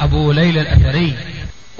أبو 0.00 0.32
ليلى 0.32 0.60
الأثري. 0.60 1.18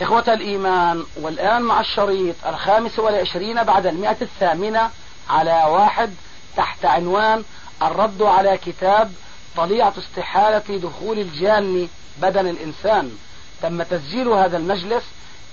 إخوة 0.01 0.35
الإيمان 0.35 1.05
والآن 1.17 1.63
مع 1.63 1.81
الشريط 1.81 2.35
الخامس 2.47 2.99
والعشرين 2.99 3.65
بعد 3.65 3.87
المئة 3.87 4.17
الثامنة 4.23 4.91
على 5.31 5.65
واحد 5.71 6.15
تحت 6.57 6.85
عنوان 6.85 7.45
الرد 7.83 8.23
على 8.23 8.59
كتاب 8.59 9.13
طليعة 9.57 9.95
استحالة 9.99 10.79
دخول 10.79 11.19
الجان 11.19 11.89
بدن 12.23 12.47
الإنسان. 12.49 13.19
تم 13.63 13.83
تسجيل 13.83 14.29
هذا 14.29 14.57
المجلس 14.57 15.05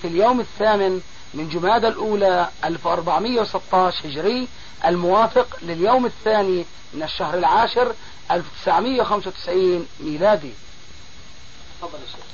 في 0.01 0.07
اليوم 0.07 0.39
الثامن 0.39 1.01
من 1.33 1.49
جماد 1.49 1.85
الأولى 1.85 2.49
1416 2.65 4.07
هجري 4.07 4.47
الموافق 4.85 5.57
لليوم 5.61 6.05
الثاني 6.05 6.65
من 6.93 7.03
الشهر 7.03 7.37
العاشر 7.37 7.93
1995 8.31 9.87
ميلادي. 9.99 10.51
تفضل 11.81 11.99
الشيخ 12.07 12.33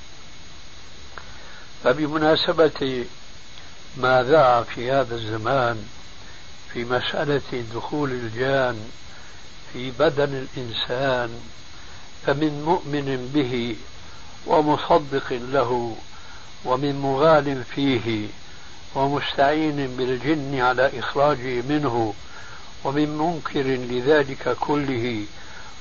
فبمناسبة 1.83 3.05
ما 3.97 4.23
ذاع 4.23 4.63
في 4.63 4.91
هذا 4.91 5.15
الزمان 5.15 5.85
في 6.73 6.85
مسألة 6.85 7.63
دخول 7.75 8.11
الجان 8.11 8.79
في 9.73 9.91
بدن 9.91 10.47
الإنسان 10.57 11.29
فمن 12.25 12.63
مؤمن 12.65 13.31
به 13.33 13.75
ومصدق 14.47 15.33
له 15.33 15.95
ومن 16.65 16.99
مغال 17.01 17.63
فيه 17.63 18.27
ومستعين 18.95 19.87
بالجن 19.97 20.59
على 20.59 20.99
إخراجه 20.99 21.61
منه 21.69 22.13
ومن 22.83 23.17
منكر 23.17 23.63
لذلك 23.63 24.57
كله 24.59 25.23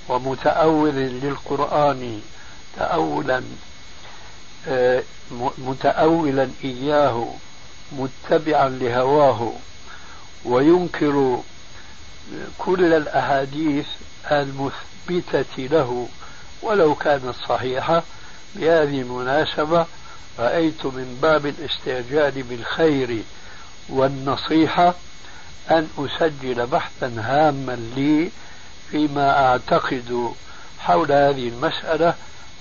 ومتأول 0.08 0.94
للقرآن 0.94 2.20
تأولا 2.76 3.42
متأولا 5.58 6.48
إياه 6.64 7.26
متبعا 7.92 8.68
لهواه 8.68 9.52
وينكر 10.44 11.40
كل 12.58 12.94
الأحاديث 12.94 13.86
المثبتة 14.30 15.58
له. 15.58 16.08
ولو 16.62 16.94
كانت 16.94 17.34
صحيحة 17.48 18.02
بهذه 18.54 19.00
المناسبة 19.00 19.86
رأيت 20.38 20.86
من 20.86 21.18
باب 21.22 21.46
الاستعجال 21.46 22.42
بالخير 22.42 23.22
والنصيحة 23.88 24.94
أن 25.70 25.88
أسجل 25.98 26.66
بحثا 26.66 27.14
هاما 27.18 27.78
لي 27.96 28.30
فيما 28.90 29.46
أعتقد 29.46 30.32
حول 30.78 31.12
هذه 31.12 31.48
المسألة 31.48 32.14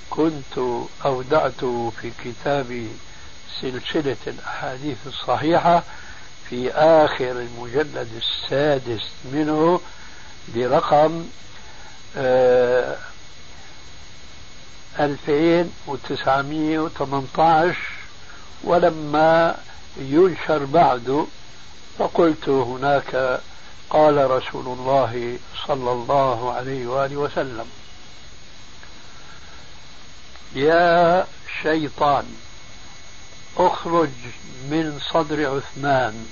كنت 0.09 0.59
أودعته 1.05 1.91
في 2.01 2.11
كتاب 2.23 2.87
سلسلة 3.61 4.17
الأحاديث 4.27 4.97
الصحيحة 5.07 5.83
في 6.49 6.71
آخر 6.71 7.31
المجلد 7.31 8.07
السادس 8.17 9.01
منه 9.33 9.81
برقم 10.55 11.25
آه 12.17 12.97
2918 14.99 17.75
ولما 18.63 19.55
ينشر 19.97 20.65
بعد 20.65 21.25
فقلت 21.99 22.49
هناك 22.49 23.39
قال 23.89 24.31
رسول 24.31 24.65
الله 24.65 25.37
صلى 25.67 25.91
الله 25.91 26.53
عليه 26.53 26.87
وآله 26.87 27.17
وسلم. 27.17 27.65
يا 30.55 31.27
شيطان 31.63 32.25
اخرج 33.57 34.09
من 34.69 34.99
صدر 35.13 35.57
عثمان. 35.57 36.27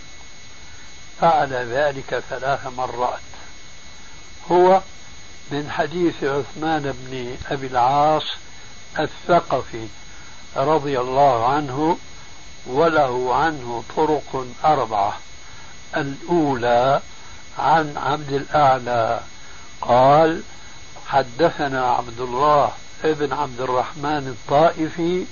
فعل 1.21 1.53
ذلك 1.53 2.23
ثلاث 2.29 2.67
مرات. 2.67 3.19
هو 4.51 4.81
من 5.51 5.71
حديث 5.71 6.23
عثمان 6.23 6.95
بن 6.95 7.37
أبي 7.51 7.67
العاص 7.67 8.23
الثقفي 8.99 9.87
رضي 10.55 10.99
الله 10.99 11.47
عنه 11.47 11.97
وله 12.65 13.35
عنه 13.35 13.83
طرق 13.95 14.47
أربعة. 14.65 15.17
الأولى 15.97 17.01
عن 17.59 17.97
عبد 17.97 18.31
الأعلى 18.31 19.21
قال 19.81 20.41
حدثنا 21.07 21.91
عبد 21.91 22.19
الله 22.19 22.71
ابن 23.03 23.33
عبد 23.33 23.61
الرحمن 23.61 24.27
الطائفي 24.27 25.25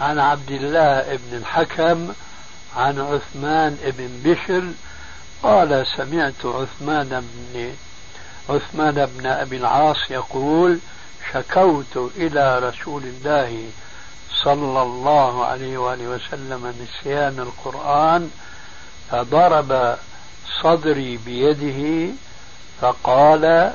عن 0.00 0.18
عبد 0.18 0.50
الله 0.50 1.14
ابن 1.14 1.36
الحكم 1.36 2.12
عن 2.76 3.00
عثمان 3.00 3.78
ابن 3.84 4.08
بشر 4.24 4.64
قال 5.42 5.86
سمعت 5.96 6.44
عثمان 6.44 7.28
بن 7.54 7.74
عثمان 8.48 9.06
بن 9.06 9.26
أبي 9.26 9.56
العاص 9.56 10.10
يقول 10.10 10.78
شكوت 11.32 12.10
إلى 12.16 12.58
رسول 12.58 13.02
الله 13.02 13.70
صلى 14.42 14.82
الله 14.82 15.44
عليه 15.44 15.78
وآله 15.78 16.08
وسلم 16.08 16.74
نسيان 16.82 17.38
القرآن 17.38 18.30
فضرب 19.10 19.96
صدري 20.62 21.16
بيده 21.16 22.12
فقال 22.80 23.72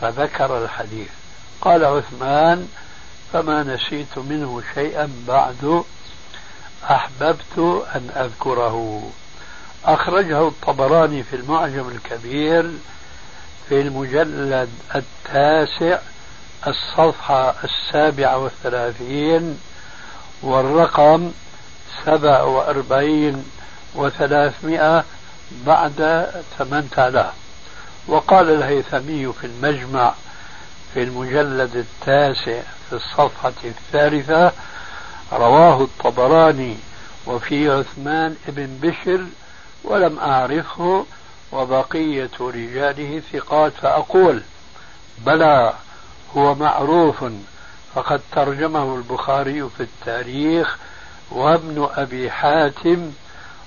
فذكر 0.00 0.64
الحديث. 0.64 1.17
قال 1.60 1.84
عثمان 1.84 2.68
فما 3.32 3.62
نسيت 3.62 4.18
منه 4.18 4.62
شيئا 4.74 5.10
بعد 5.28 5.84
أحببت 6.90 7.84
أن 7.94 8.10
أذكره. 8.16 9.10
أخرجه 9.84 10.48
الطبراني 10.48 11.22
في 11.22 11.36
المعجم 11.36 11.88
الكبير 11.88 12.70
في 13.68 13.80
المجلد 13.80 14.70
التاسع 14.94 15.98
الصفحة 16.66 17.54
السابعة 17.64 18.38
والثلاثين 18.38 19.58
والرقم 20.42 21.32
سبع 22.06 22.42
وأربعين 22.42 23.44
وثلاثمائة 23.94 25.04
بعد 25.66 26.26
ثمانية 26.58 27.08
آلاف. 27.08 27.32
وقال 28.08 28.50
الهيثمي 28.50 29.32
في 29.32 29.46
المجمع 29.46 30.14
في 30.94 31.02
المجلد 31.02 31.76
التاسع 31.76 32.60
في 32.88 32.92
الصفحة 32.92 33.52
الثالثة 33.64 34.52
رواه 35.32 35.82
الطبراني 35.82 36.76
وفي 37.26 37.70
عثمان 37.70 38.36
بن 38.48 38.78
بشر 38.82 39.24
ولم 39.84 40.18
أعرفه 40.18 41.06
وبقية 41.52 42.30
رجاله 42.40 43.22
ثقات 43.32 43.72
فأقول 43.72 44.42
بلى 45.18 45.72
هو 46.36 46.54
معروف 46.54 47.24
فقد 47.94 48.20
ترجمه 48.32 48.96
البخاري 48.96 49.68
في 49.76 49.80
التاريخ 49.82 50.76
وابن 51.30 51.88
أبي 51.96 52.30
حاتم 52.30 53.10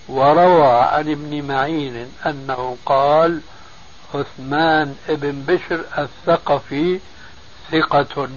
وروى 0.10 0.68
عن 0.68 1.12
ابن 1.12 1.48
معين 1.48 2.12
أنه 2.26 2.78
قال 2.86 3.42
عثمان 4.16 4.96
بن 5.10 5.44
بشر 5.48 5.86
الثقفي 5.98 7.00
ثقة. 7.72 8.30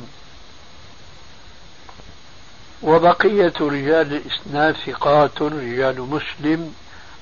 وبقية 2.83 3.53
رجال 3.61 4.13
الإسناد 4.17 4.77
ثقات 4.87 5.43
رجال 5.43 6.01
مسلم 6.01 6.75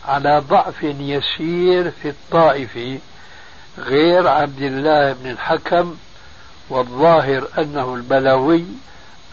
على 0.05 0.39
ضعف 0.49 0.83
يسير 0.83 1.91
في 1.91 2.09
الطائف 2.09 3.01
غير 3.79 4.29
عبد 4.29 4.63
الله 4.63 5.13
بن 5.13 5.31
الحكم 5.31 5.97
والظاهر 6.69 7.49
أنه 7.59 7.95
البلوي 7.95 8.65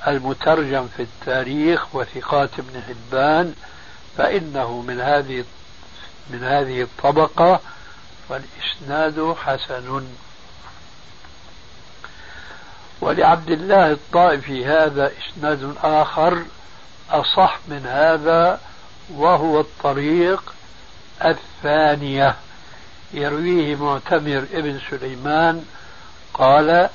المترجم 0.07 0.87
في 0.97 1.03
التاريخ 1.03 1.95
وثقات 1.95 2.49
ابن 2.59 2.81
حبان 2.81 3.53
فإنه 4.17 4.81
من 4.81 5.01
هذه 5.01 5.43
من 6.29 6.43
هذه 6.43 6.81
الطبقة 6.81 7.59
والإسناد 8.29 9.35
حسن. 9.43 10.03
ولعبد 13.01 13.49
الله 13.49 13.91
الطائفي 13.91 14.65
هذا 14.65 15.11
إسناد 15.17 15.75
آخر 15.83 16.43
أصح 17.11 17.59
من 17.67 17.85
هذا 17.85 18.59
وهو 19.13 19.59
الطريق 19.59 20.53
الثانية. 21.25 22.35
يرويه 23.13 23.75
معتمر 23.75 24.45
ابن 24.53 24.79
سليمان 24.89 25.65
قال 26.33 26.89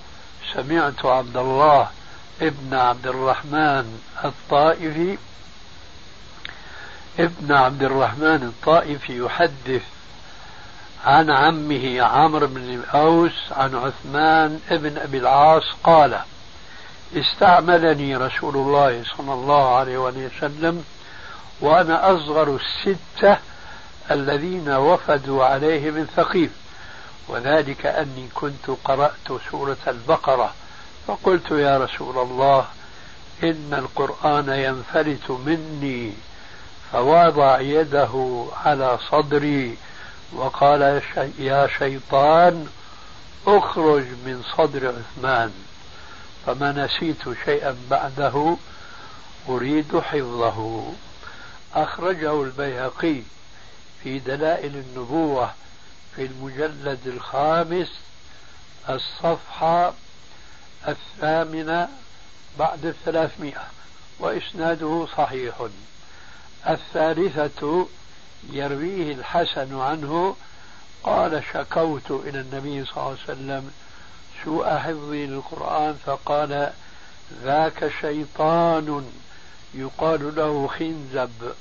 سمعت 0.54 1.04
عبد 1.04 1.36
الله 1.36 1.88
ابن 2.42 2.74
عبد 2.74 3.06
الرحمن 3.06 4.00
الطائفي 4.24 5.18
ابن 7.18 7.52
عبد 7.52 7.82
الرحمن 7.82 8.42
الطائفي 8.42 9.18
يحدث 9.18 9.82
عن 11.04 11.30
عمه 11.30 12.02
عمرو 12.02 12.46
بن 12.46 12.74
الأوس 12.74 13.32
عن 13.50 13.74
عثمان 13.74 14.60
ابن 14.70 14.98
أبي 14.98 15.18
العاص 15.18 15.62
قال 15.84 16.18
استعملني 17.16 18.16
رسول 18.16 18.56
الله 18.56 19.02
صلى 19.16 19.32
الله 19.32 19.76
عليه 19.76 19.98
وسلم 19.98 20.84
وأنا 21.60 22.14
أصغر 22.14 22.56
الستة 22.60 23.38
الذين 24.10 24.68
وفدوا 24.68 25.44
عليه 25.44 25.90
من 25.90 26.06
ثقيف 26.16 26.50
وذلك 27.28 27.86
أني 27.86 28.28
كنت 28.34 28.70
قرأت 28.84 29.40
سورة 29.50 29.76
البقرة 29.88 30.52
فقلت 31.06 31.50
يا 31.50 31.78
رسول 31.78 32.18
الله 32.18 32.64
إن 33.42 33.74
القرآن 33.78 34.48
ينفلت 34.48 35.30
مني 35.30 36.12
فوضع 36.92 37.60
يده 37.60 38.44
على 38.64 38.98
صدري 39.10 39.76
وقال 40.34 41.02
يا 41.38 41.68
شيطان 41.78 42.68
اخرج 43.46 44.02
من 44.02 44.42
صدر 44.56 44.88
عثمان 44.88 45.52
فما 46.46 46.72
نسيت 46.72 47.44
شيئا 47.44 47.76
بعده 47.90 48.56
أريد 49.48 49.98
حفظه. 49.98 50.92
أخرجه 51.74 52.42
البيهقي 52.42 53.20
في 54.02 54.18
دلائل 54.18 54.76
النبوة 54.76 55.50
في 56.16 56.24
المجلد 56.24 57.06
الخامس 57.06 57.88
الصفحة 58.88 59.94
الثامنة 60.88 61.88
بعد 62.58 62.86
الثلاثمائة 62.86 63.66
وإسناده 64.18 65.06
صحيح. 65.16 65.54
الثالثة 66.68 67.86
يرويه 68.52 69.12
الحسن 69.14 69.80
عنه 69.80 70.36
قال 71.02 71.42
شكوت 71.52 72.10
إلى 72.10 72.40
النبي 72.40 72.84
صلى 72.84 72.96
الله 72.96 73.08
عليه 73.10 73.22
وسلم 73.22 73.70
سوء 74.44 74.78
حفظي 74.78 75.26
للقرآن 75.26 75.94
فقال 76.06 76.72
ذاك 77.42 77.92
شيطان 78.00 79.10
يقال 79.74 80.36
له 80.36 80.66
خنزب 80.66 81.52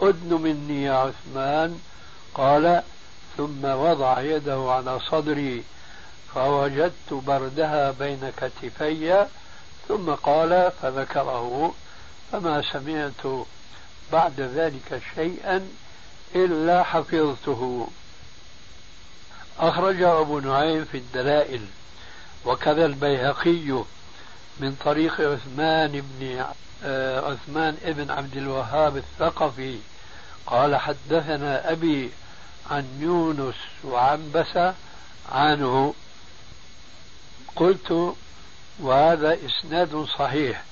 أدن 0.00 0.40
مني 0.42 0.82
يا 0.82 0.92
عثمان. 0.92 1.80
قال 2.36 2.82
ثم 3.36 3.64
وضع 3.64 4.20
يده 4.20 4.66
على 4.72 5.00
صدري 5.00 5.64
فوجدت 6.34 7.12
بردها 7.12 7.90
بين 7.90 8.32
كتفي 8.36 9.26
ثم 9.88 10.10
قال 10.10 10.72
فذكره 10.82 11.74
فما 12.32 12.62
سمعت 12.72 13.44
بعد 14.12 14.40
ذلك 14.40 15.02
شيئا 15.14 15.68
إلا 16.44 16.82
حفظته. 16.82 17.88
أخرج 19.58 20.02
أبو 20.02 20.40
نعيم 20.40 20.84
في 20.84 20.98
الدلائل 20.98 21.60
وكذا 22.44 22.86
البيهقي 22.86 23.84
من 24.60 24.76
طريق 24.84 25.20
عثمان 25.20 26.04
بن 26.04 26.44
آه، 26.84 27.20
عثمان 27.20 27.76
ابن 27.84 28.10
عبد 28.10 28.36
الوهاب 28.36 28.96
الثقفي 28.96 29.78
قال 30.46 30.76
حدثنا 30.76 31.72
أبي 31.72 32.10
عن 32.70 32.84
يونس 33.00 33.54
وعنبسة 33.84 34.74
عنه. 35.32 35.94
قلت 37.56 38.14
وهذا 38.80 39.38
إسناد 39.46 40.06
صحيح 40.18 40.62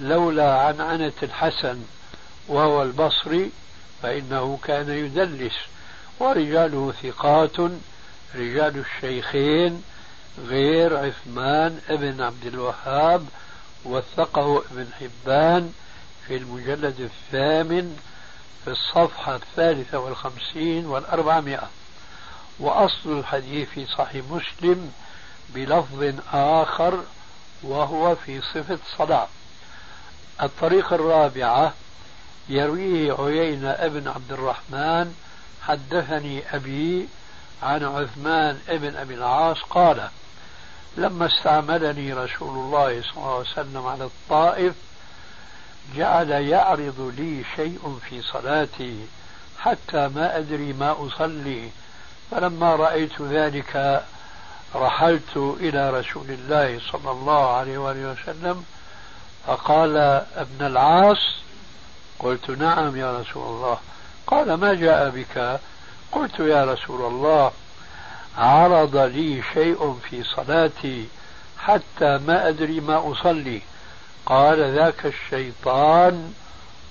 لولا 0.00 0.54
عن 0.60 0.80
عنة 0.80 1.12
الحسن 1.22 1.82
وهو 2.48 2.82
البصري 2.82 3.50
فإنه 4.02 4.58
كان 4.64 4.90
يدلس 4.90 5.54
ورجاله 6.20 6.92
ثقات 7.02 7.56
رجال 8.34 8.84
الشيخين 8.84 9.82
غير 10.46 10.96
عثمان 10.96 11.80
ابن 11.88 12.20
عبد 12.20 12.46
الوهاب 12.46 13.26
وثقه 13.84 14.62
ابن 14.72 14.86
حبان 15.00 15.72
في 16.26 16.36
المجلد 16.36 17.00
الثامن 17.00 17.96
في 18.64 18.70
الصفحة 18.70 19.34
الثالثة 19.34 19.98
والخمسين 19.98 20.86
والأربعمائة. 20.86 21.68
وأصل 22.60 23.18
الحديث 23.18 23.68
في 23.68 23.86
صحيح 23.86 24.24
مسلم 24.30 24.92
بلفظ 25.54 26.14
آخر 26.32 27.04
وهو 27.62 28.14
في 28.14 28.40
صفة 28.40 28.78
صلاة. 28.98 29.28
الطريقة 30.42 30.94
الرابعة 30.94 31.74
يرويه 32.48 33.14
عيينة 33.18 33.70
ابن 33.70 34.08
عبد 34.08 34.32
الرحمن 34.32 35.14
حدثني 35.62 36.42
أبي 36.56 37.08
عن 37.62 37.84
عثمان 37.84 38.58
ابن 38.68 38.96
أبي 38.96 39.14
العاص 39.14 39.58
قال 39.70 40.08
لما 40.96 41.26
استعملني 41.26 42.12
رسول 42.12 42.48
الله 42.48 43.02
صلى 43.02 43.16
الله 43.16 43.32
عليه 43.32 43.40
وسلم 43.50 43.86
على 43.86 44.04
الطائف 44.04 44.74
جعل 45.96 46.30
يعرض 46.30 47.12
لي 47.18 47.44
شيء 47.56 47.98
في 48.08 48.22
صلاتي 48.22 49.06
حتى 49.58 50.08
ما 50.08 50.38
أدري 50.38 50.72
ما 50.72 51.06
أصلي. 51.06 51.70
فلما 52.30 52.76
رأيت 52.76 53.22
ذلك 53.22 54.04
رحلت 54.74 55.36
إلى 55.36 55.90
رسول 55.90 56.30
الله 56.30 56.80
صلى 56.92 57.10
الله 57.10 57.50
عليه 57.50 57.78
وآله 57.78 58.12
وسلم 58.12 58.64
فقال 59.46 59.96
ابن 60.36 60.66
العاص 60.66 61.38
قلت 62.18 62.50
نعم 62.50 62.96
يا 62.96 63.20
رسول 63.20 63.42
الله. 63.42 63.78
قال 64.26 64.54
ما 64.54 64.74
جاء 64.74 65.10
بك؟ 65.10 65.60
قلت 66.12 66.38
يا 66.38 66.64
رسول 66.64 67.12
الله 67.12 67.52
عرض 68.38 68.96
لي 68.96 69.42
شيء 69.54 69.98
في 70.10 70.24
صلاتي 70.24 71.08
حتى 71.58 72.18
ما 72.18 72.48
أدري 72.48 72.80
ما 72.80 73.12
أصلي. 73.12 73.62
قال 74.26 74.74
ذاك 74.74 75.06
الشيطان 75.06 76.32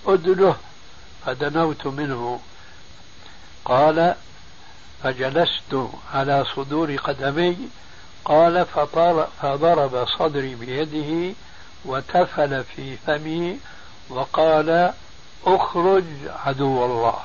أدله 0.08 0.56
فدنوت 1.26 1.88
منه. 1.88 2.40
قال 3.66 4.16
فجلست 5.04 5.90
على 6.14 6.46
صدور 6.56 6.96
قدمي. 6.96 7.58
قال 8.26 8.66
فضرب 9.42 10.08
صدري 10.20 10.56
بيده 10.56 11.36
وتفل 11.86 12.64
في 12.64 12.98
فمي 12.98 13.60
وقال 14.10 14.94
اخرج 15.46 16.04
عدو 16.46 16.86
الله. 16.86 17.20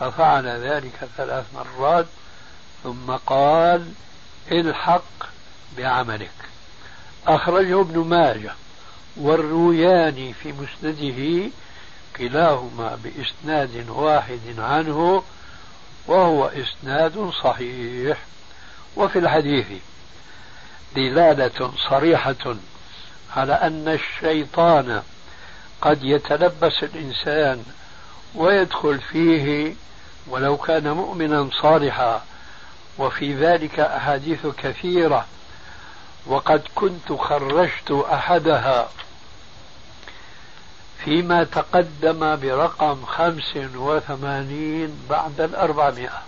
ففعل 0.00 0.46
ذلك 0.46 1.08
ثلاث 1.16 1.44
مرات 1.54 2.06
ثم 2.82 3.10
قال 3.26 3.92
الحق 4.52 5.26
بعملك. 5.76 6.30
أخرجه 7.26 7.80
ابن 7.80 7.98
ماجه 7.98 8.52
والروياني 9.16 10.32
في 10.32 10.52
مسنده 10.52 11.50
كلاهما 12.16 12.98
بإسناد 13.04 13.88
واحد 13.88 14.54
عنه 14.58 15.22
وهو 16.06 16.46
إسناد 16.46 17.30
صحيح. 17.44 18.18
وفي 18.96 19.18
الحديث 19.18 19.66
دلالة 20.96 21.72
صريحة 21.90 22.56
على 23.36 23.52
أن 23.52 23.88
الشيطان 23.88 25.02
قد 25.82 26.04
يتلبس 26.04 26.82
الإنسان 26.82 27.64
ويدخل 28.34 28.98
فيه 28.98 29.74
ولو 30.28 30.56
كان 30.56 30.90
مؤمنا 30.90 31.48
صالحا. 31.62 32.22
وفي 32.98 33.34
ذلك 33.34 33.80
أحاديث 33.80 34.46
كثيرة. 34.46 35.26
وقد 36.26 36.62
كنت 36.74 37.12
خرجت 37.12 38.04
أحدها 38.12 38.88
فيما 41.04 41.44
تقدم 41.44 42.36
برقم 42.36 43.04
خمس 43.04 43.56
وثمانين 43.74 44.98
بعد 45.10 45.40
الأربعمائة 45.40 46.22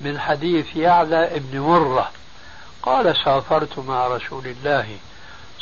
من 0.00 0.20
حديث 0.20 0.76
يعلى 0.76 1.36
ابن 1.36 1.60
مرة. 1.60 2.10
قال 2.82 3.16
سافرت 3.24 3.78
مع 3.78 4.06
رسول 4.06 4.46
الله 4.46 4.96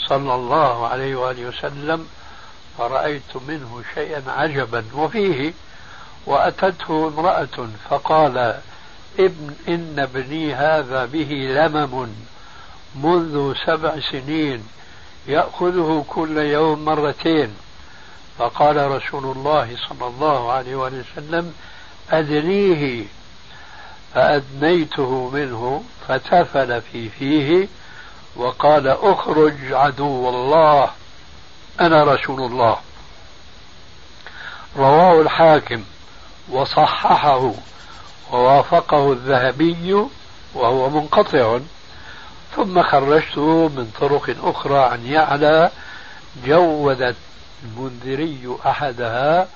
صلى 0.09 0.35
الله 0.35 0.87
عليه 0.87 1.17
وآله 1.17 1.47
وسلم 1.47 2.09
فرأيت 2.79 3.37
منه 3.49 3.83
شيئا 3.95 4.23
عجبا 4.27 4.85
وفيه 4.95 5.53
وأتته 6.27 7.09
امرأة 7.09 7.69
فقال 7.91 8.61
ابن 9.19 9.55
إن 9.69 9.99
ابني 9.99 10.55
هذا 10.55 11.05
به 11.05 11.31
لمم 11.31 12.09
منذ 12.95 13.55
سبع 13.67 14.01
سنين 14.13 14.69
يأخذه 15.27 16.05
كل 16.09 16.39
يوم 16.39 16.85
مرتين. 16.85 17.57
فقال 18.39 18.91
رسول 18.91 19.37
الله 19.37 19.77
صلى 19.89 20.07
الله 20.07 20.53
عليه 20.53 20.77
وسلم 20.77 21.55
أدنيه. 22.11 23.05
فأدنيته 24.15 25.31
منه 25.31 25.83
فتفل 26.09 26.81
في 26.81 27.09
فيه 27.09 27.69
وقال 28.37 28.89
اخرج 28.89 29.73
عدو 29.73 30.29
الله. 30.29 30.91
أنا 31.81 32.05
رسول 32.05 32.41
الله. 32.43 32.77
رواه 34.77 35.21
الحاكم 35.21 35.85
وصححه 36.49 37.53
ووافقه 38.33 39.13
الذهبي 39.13 40.07
وهو 40.55 40.91
منقطع. 40.91 41.59
ثم 42.57 42.83
خرجته 42.83 43.69
من 43.69 43.93
طرق 44.01 44.37
أخرى 44.43 44.79
عن 44.79 45.07
يعلى 45.07 45.71
جودت 46.47 47.17
المنذري 47.65 48.57
أحدها 48.67 49.49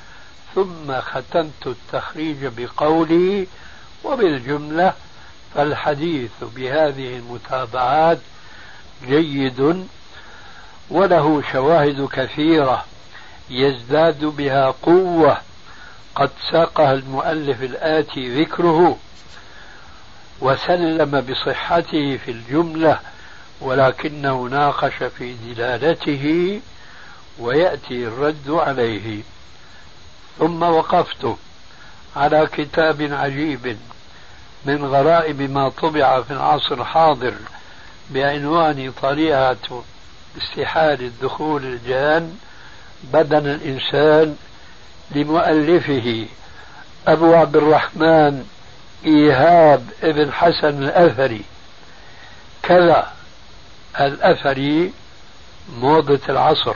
ثم 0.54 1.00
ختمت 1.00 1.66
التخريج 1.66 2.46
بقولي 2.46 3.46
وبالجملة 4.04 4.94
فالحديث 5.54 6.30
بهذه 6.42 7.16
المتابعات 7.16 8.18
جيد 9.06 9.86
وله 10.90 11.42
شواهد 11.52 12.08
كثيرة 12.12 12.84
يزداد 13.50 14.24
بها 14.24 14.74
قوة. 14.82 15.38
قد 16.14 16.30
ساقها 16.50 16.92
المؤلف 16.92 17.62
الآتي 17.62 18.42
ذكره 18.42 18.98
وسلم 20.40 21.20
بصحته 21.20 22.16
في 22.16 22.30
الجملة 22.30 22.98
ولكنه 23.60 24.42
ناقش 24.42 24.94
في 25.02 25.34
دلالته 25.34 26.60
ويأتي 27.38 28.06
الرد 28.06 28.50
عليه. 28.50 29.22
ثم 30.38 30.62
وقفت 30.62 31.36
على 32.16 32.48
كتاب 32.52 33.02
عجيب 33.12 33.76
من 34.64 34.84
غرائب 34.84 35.40
ما 35.40 35.68
طبع 35.68 36.22
في 36.22 36.30
العصر 36.30 36.74
الحاضر 36.74 37.34
بعنوان 38.10 38.92
طريقة 39.02 39.82
استحال 40.38 41.00
الدخول 41.00 41.64
الجان 41.64 42.36
بدن 43.02 43.46
الإنسان 43.46 44.36
لمؤلفه 45.10 46.26
أبو 47.06 47.34
عبد 47.34 47.56
الرحمن 47.56 48.46
إيهاب 49.06 49.86
ابن 50.02 50.32
حسن 50.32 50.82
الأثري. 50.82 51.42
كذا 52.62 53.12
الأثري 54.00 54.92
موضة 55.78 56.20
العصر. 56.28 56.74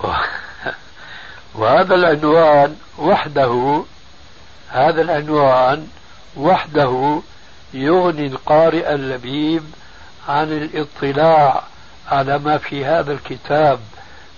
وهذا 1.54 1.94
العنوان 1.94 2.76
وحده 2.98 3.82
هذا 4.68 5.02
العنوان 5.02 5.88
وحده 6.36 7.20
يغني 7.74 8.26
القارئ 8.26 8.94
اللبيب 8.94 9.64
عن 10.28 10.52
الاطلاع 10.52 11.62
على 12.08 12.38
ما 12.38 12.58
في 12.58 12.84
هذا 12.84 13.12
الكتاب 13.12 13.80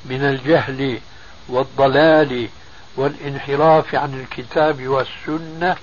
من 0.04 0.24
الجهل 0.24 1.00
والضلال 1.48 2.48
والانحراف 2.96 3.94
عن 3.94 4.20
الكتاب 4.20 4.86
والسنة 4.88 5.76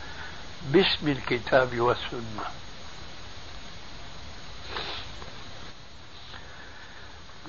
باسم 0.72 1.08
الكتاب 1.08 1.80
والسنة. 1.80 2.44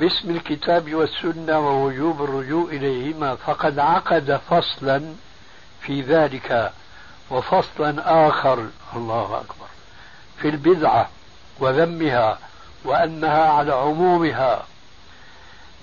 باسم 0.00 0.30
الكتاب 0.30 0.94
والسنة 0.94 1.58
ووجوب 1.58 2.24
الرجوع 2.24 2.70
إليهما 2.70 3.34
فقد 3.36 3.78
عقد 3.78 4.40
فصلا 4.50 5.14
في 5.82 6.00
ذلك 6.02 6.72
وفصلا 7.30 8.28
آخر. 8.28 8.68
الله 8.96 9.40
أكبر. 9.40 9.66
في 10.42 10.48
البدعة 10.48 11.08
وذمها 11.60 12.38
وأنها 12.84 13.44
على 13.44 13.72
عمومها 13.72 14.66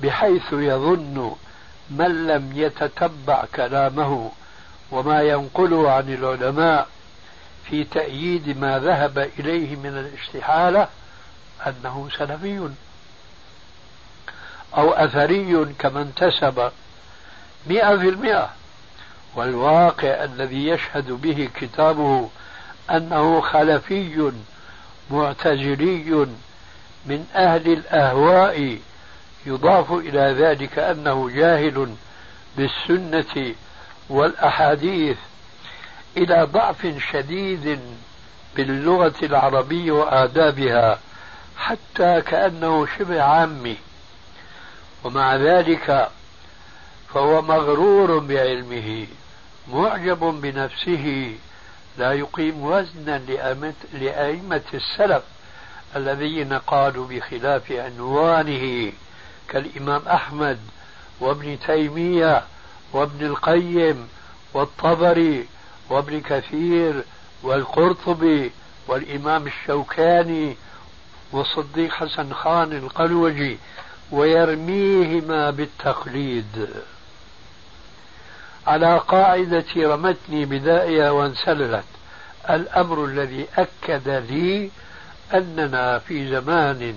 بحيث 0.03 0.53
يظن 0.53 1.35
من 1.89 2.27
لم 2.27 2.51
يتتبع 2.55 3.45
كلامه 3.55 4.31
وما 4.91 5.21
ينقله 5.21 5.91
عن 5.91 6.13
العلماء 6.13 6.87
في 7.69 7.83
تأييد 7.83 8.57
ما 8.57 8.79
ذهب 8.79 9.17
إليه 9.39 9.75
من 9.75 9.89
الاستحالة 9.89 10.87
أنه 11.67 12.09
سلفي 12.17 12.69
أو 14.77 14.93
أثري 14.93 15.65
كما 15.79 16.01
انتسب 16.01 16.71
مئة 17.67 17.97
في 17.97 18.09
المئة. 18.09 18.49
والواقع 19.35 20.23
الذي 20.23 20.67
يشهد 20.67 21.11
به 21.11 21.49
كتابه 21.55 22.29
أنه 22.91 23.41
خلفي 23.41 24.31
معتزلي 25.11 26.27
من 27.05 27.25
أهل 27.35 27.73
الأهواء 27.73 28.77
يضاف 29.45 29.91
إلى 29.91 30.35
ذلك 30.39 30.79
أنه 30.79 31.29
جاهل 31.29 31.95
بالسنة 32.57 33.55
والأحاديث 34.09 35.17
إلى 36.17 36.43
ضعف 36.43 36.87
شديد 37.11 37.79
باللغة 38.55 39.15
العربية 39.23 39.91
وآدابها 39.91 40.99
حتى 41.57 42.21
كأنه 42.21 42.87
شبه 42.99 43.21
عامي. 43.21 43.77
ومع 45.03 45.35
ذلك 45.35 46.09
فهو 47.13 47.41
مغرور 47.41 48.19
بعلمه 48.19 49.07
معجب 49.73 50.19
بنفسه 50.19 51.35
لا 51.97 52.13
يقيم 52.13 52.65
وزنا 52.65 53.21
لأئمة 53.93 54.61
السلف 54.73 55.23
الذين 55.95 56.53
قالوا 56.53 57.07
بخلاف 57.07 57.71
عنوانه 57.71 58.91
كالإمام 59.49 60.01
أحمد 60.07 60.59
وابن 61.19 61.59
تيمية 61.67 62.43
وابن 62.93 63.25
القيم 63.25 64.07
والطبري 64.53 65.47
وابن 65.89 66.21
كثير 66.21 67.03
والقرطبي 67.43 68.51
والإمام 68.87 69.47
الشوكاني 69.47 70.55
وصديق 71.31 71.91
حسن 71.91 72.33
خان 72.33 72.77
القلوجي 72.77 73.57
ويرميهما 74.11 75.49
بالتقليد. 75.49 76.69
على 78.67 78.97
قاعدة 78.97 79.65
رمتني 79.77 80.45
بدائها 80.45 81.11
وانسللت. 81.11 81.85
الأمر 82.49 83.05
الذي 83.05 83.47
أكد 83.57 84.09
لي 84.09 84.71
أننا 85.33 85.99
في 85.99 86.29
زمان 86.29 86.95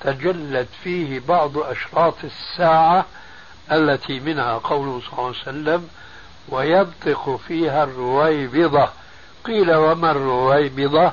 تجلت 0.00 0.68
فيه 0.82 1.20
بعض 1.28 1.58
أشراط 1.58 2.14
الساعة 2.24 3.06
التي 3.72 4.20
منها 4.20 4.58
قوله 4.58 5.00
صلى 5.00 5.12
الله 5.12 5.24
عليه 5.24 5.38
وسلم 5.38 5.88
وينطق 6.48 7.40
فيها 7.48 7.84
الرويبضة 7.84 8.88
قيل 9.44 9.74
وما 9.74 10.10
الرويبضة؟ 10.10 11.12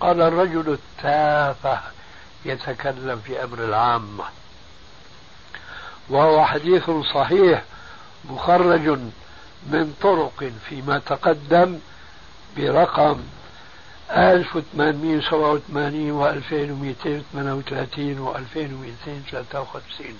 قال 0.00 0.20
الرجل 0.20 0.78
التافه 0.78 1.80
يتكلم 2.44 3.20
في 3.26 3.44
أمر 3.44 3.58
العامة 3.58 4.24
وهو 6.08 6.44
حديث 6.44 6.90
صحيح 7.14 7.62
مخرج 8.24 8.98
من 9.66 9.94
طرق 10.02 10.52
فيما 10.68 10.98
تقدم 10.98 11.78
برقم 12.56 13.18
1887 14.10 16.10
و 16.10 16.28
2238 16.28 18.20
و 18.20 18.36
2253 18.36 20.18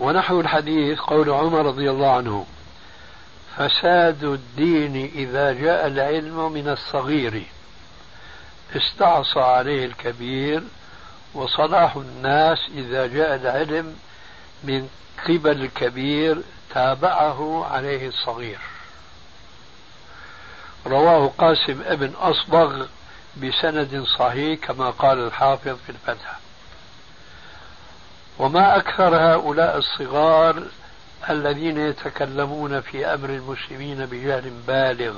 ونحو 0.00 0.40
الحديث 0.40 0.98
قول 0.98 1.30
عمر 1.30 1.66
رضي 1.66 1.90
الله 1.90 2.10
عنه 2.10 2.46
فساد 3.56 4.24
الدين 4.24 5.10
إذا 5.14 5.52
جاء 5.52 5.86
العلم 5.86 6.52
من 6.52 6.68
الصغير 6.68 7.42
استعصى 8.76 9.40
عليه 9.40 9.86
الكبير 9.86 10.62
وصلاح 11.34 11.96
الناس 11.96 12.58
إذا 12.74 13.06
جاء 13.06 13.34
العلم 13.34 13.96
من 14.64 14.88
قبل 15.28 15.62
الكبير 15.62 16.42
تابعه 16.74 17.66
عليه 17.70 18.08
الصغير. 18.08 18.58
رواه 20.86 21.32
قاسم 21.38 21.82
ابن 21.84 22.12
أصبغ 22.14 22.86
بسند 23.36 24.04
صحيح 24.18 24.58
كما 24.66 24.90
قال 24.90 25.18
الحافظ 25.18 25.76
في 25.86 25.92
الفتح. 25.92 26.38
وما 28.38 28.76
أكثر 28.76 29.16
هؤلاء 29.16 29.78
الصغار 29.78 30.62
الذين 31.30 31.78
يتكلمون 31.78 32.80
في 32.80 33.06
أمر 33.06 33.30
المسلمين 33.30 34.06
بجهل 34.06 34.50
بالغ 34.66 35.14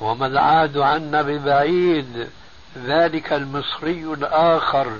وما 0.00 0.26
العاد 0.26 0.78
عنا 0.78 1.22
ببعيد 1.22 2.28
ذلك 2.76 3.32
المصري 3.32 4.04
الآخر 4.04 4.96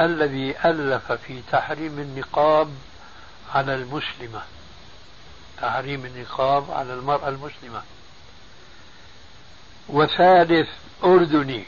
الذي 0.00 0.54
ألف 0.64 1.12
في 1.12 1.40
تحريم 1.52 1.98
النقاب 1.98 2.68
على 3.54 3.74
المسلمة. 3.74 4.42
تحريم 5.62 6.06
النقاب 6.06 6.70
على 6.70 6.94
المرأة 6.94 7.28
المسلمة. 7.28 7.82
وثالث 9.88 10.68
أردني. 11.04 11.64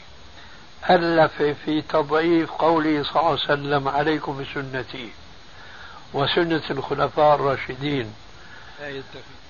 ألف 0.89 1.41
في 1.41 1.81
تضعيف 1.81 2.51
قوله 2.51 3.03
صلى 3.03 3.11
الله 3.15 3.25
عليه 3.25 3.33
وسلم 3.33 3.87
عليكم 3.87 4.43
بسنتي. 4.43 5.09
وسنة 6.13 6.61
الخلفاء 6.69 7.35
الراشدين. 7.35 8.13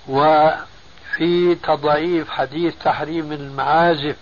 وفي 0.07 1.55
تضعيف 1.55 2.29
حديث 2.29 2.75
تحريم 2.83 3.31
المعازف 3.31 4.15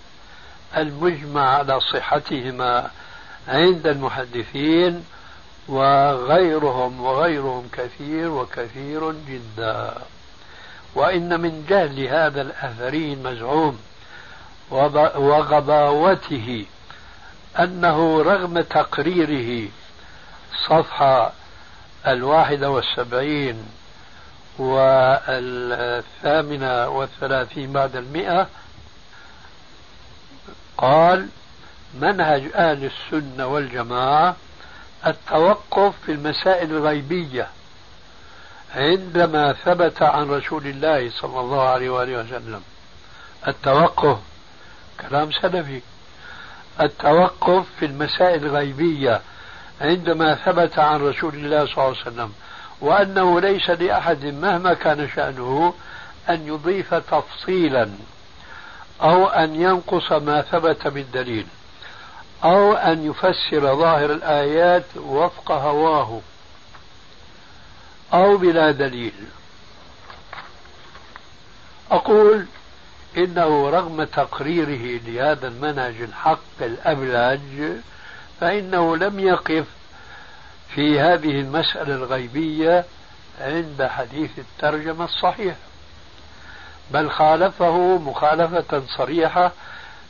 المجمع 0.78 1.58
على 1.58 1.80
صحتهما 1.80 2.92
عند 3.48 3.88
المحدثين. 3.88 5.06
وغيرهم 5.68 7.02
وغيرهم 7.02 7.70
كثير 7.72 8.32
وكثير 8.32 9.12
جدا. 9.12 9.94
وإن 10.96 11.42
من 11.42 11.66
جهل 11.70 12.08
هذا 12.08 12.42
الأثري 12.42 13.14
المزعوم 13.14 13.80
وغباوته 15.16 16.66
أنه 17.60 18.22
رغم 18.22 18.62
تقريره 18.62 19.70
صفحة 20.68 21.32
الواحدة 22.08 22.70
والسبعين 22.70 23.66
والثامنة 24.60 26.08
والثلاثين 26.88 27.74
بعد 27.74 27.96
المئة 27.96 28.48
قال 30.78 31.28
منهج 32.00 32.52
أهل 32.56 32.86
السنة 32.92 33.48
والجماعة 33.48 34.36
التوقف 35.08 35.94
في 36.06 36.12
المسائل 36.12 36.72
الغيبية 36.72 37.48
عندما 38.76 39.54
ثبت 39.54 40.02
عن 40.02 40.30
رسول 40.30 40.68
الله 40.68 41.10
صلى 41.10 41.40
الله 41.40 41.62
عليه 41.62 41.90
وآله 41.90 42.20
وسلم. 42.20 42.62
التوقف 43.48 44.18
كلام 45.02 45.32
سلفي. 45.32 45.82
التوقف 46.82 47.66
في 47.80 47.86
المسائل 47.86 48.46
الغيبية 48.46 49.22
عندما 49.82 50.36
ثبت 50.36 50.80
عن 50.80 51.02
رسول 51.02 51.36
الله 51.36 51.66
صلى 51.66 51.74
الله 51.74 51.84
عليه 51.84 52.02
وسلم 52.02 52.34
وأنه 52.82 53.42
ليس 53.42 53.70
لأحد 53.70 54.26
مهما 54.26 54.74
كان 54.74 55.10
شأنه 55.16 55.74
أن 56.30 56.48
يضيف 56.48 56.94
تفصيلا 56.94 57.90
أو 59.02 59.28
أن 59.28 59.56
ينقص 59.56 60.12
ما 60.12 60.42
ثبت 60.42 60.88
بالدليل 60.88 61.48
أو 62.44 62.74
أن 62.74 63.06
يفسر 63.06 63.76
ظاهر 63.76 64.12
الآيات 64.12 64.86
وفق 64.98 65.52
هواه 65.52 66.22
أو 68.14 68.38
بلا 68.38 68.72
دليل. 68.72 69.14
أقول 71.92 72.46
إنه 73.18 73.70
رغم 73.70 74.04
تقريره 74.04 75.02
لهذا 75.06 75.48
المنهج 75.48 76.02
الحق 76.02 76.62
الأبلج 76.62 77.72
فإنه 78.40 78.98
لم 78.98 79.20
يقف 79.20 79.66
في 80.76 81.00
هذه 81.00 81.40
المسألة 81.40 81.96
الغيبية 81.96 82.86
عند 83.42 83.84
حديث 83.84 84.30
الترجمة 84.38 85.06
الصحيح. 85.06 85.56
بل 86.92 87.12
خالفه 87.12 87.98
مخالفة 87.98 88.84
صريحة 88.98 89.52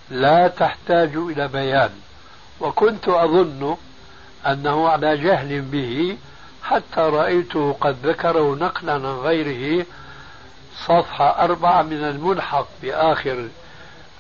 لا 0.10 0.48
تحتاج 0.48 1.16
إلى 1.16 1.48
بيان. 1.48 1.92
وكنت 2.60 3.08
أظن 3.08 3.78
أنه 4.48 4.90
على 4.90 5.18
جهل 5.18 5.62
به 5.62 6.18
حتى 6.64 7.02
رأيته 7.02 7.74
قد 7.82 7.96
ذكره 8.04 8.56
نقلا 8.56 8.94
عن 8.94 9.06
غيره 9.06 9.86
صفحة 10.88 11.44
أربعة 11.44 11.82
من 11.82 12.04
الملحق 12.04 12.68
بآخر 12.82 13.48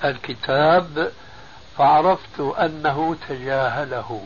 الكتاب 0.03 1.11
فعرفت 1.77 2.39
أنه 2.39 3.15
تجاهله 3.29 4.21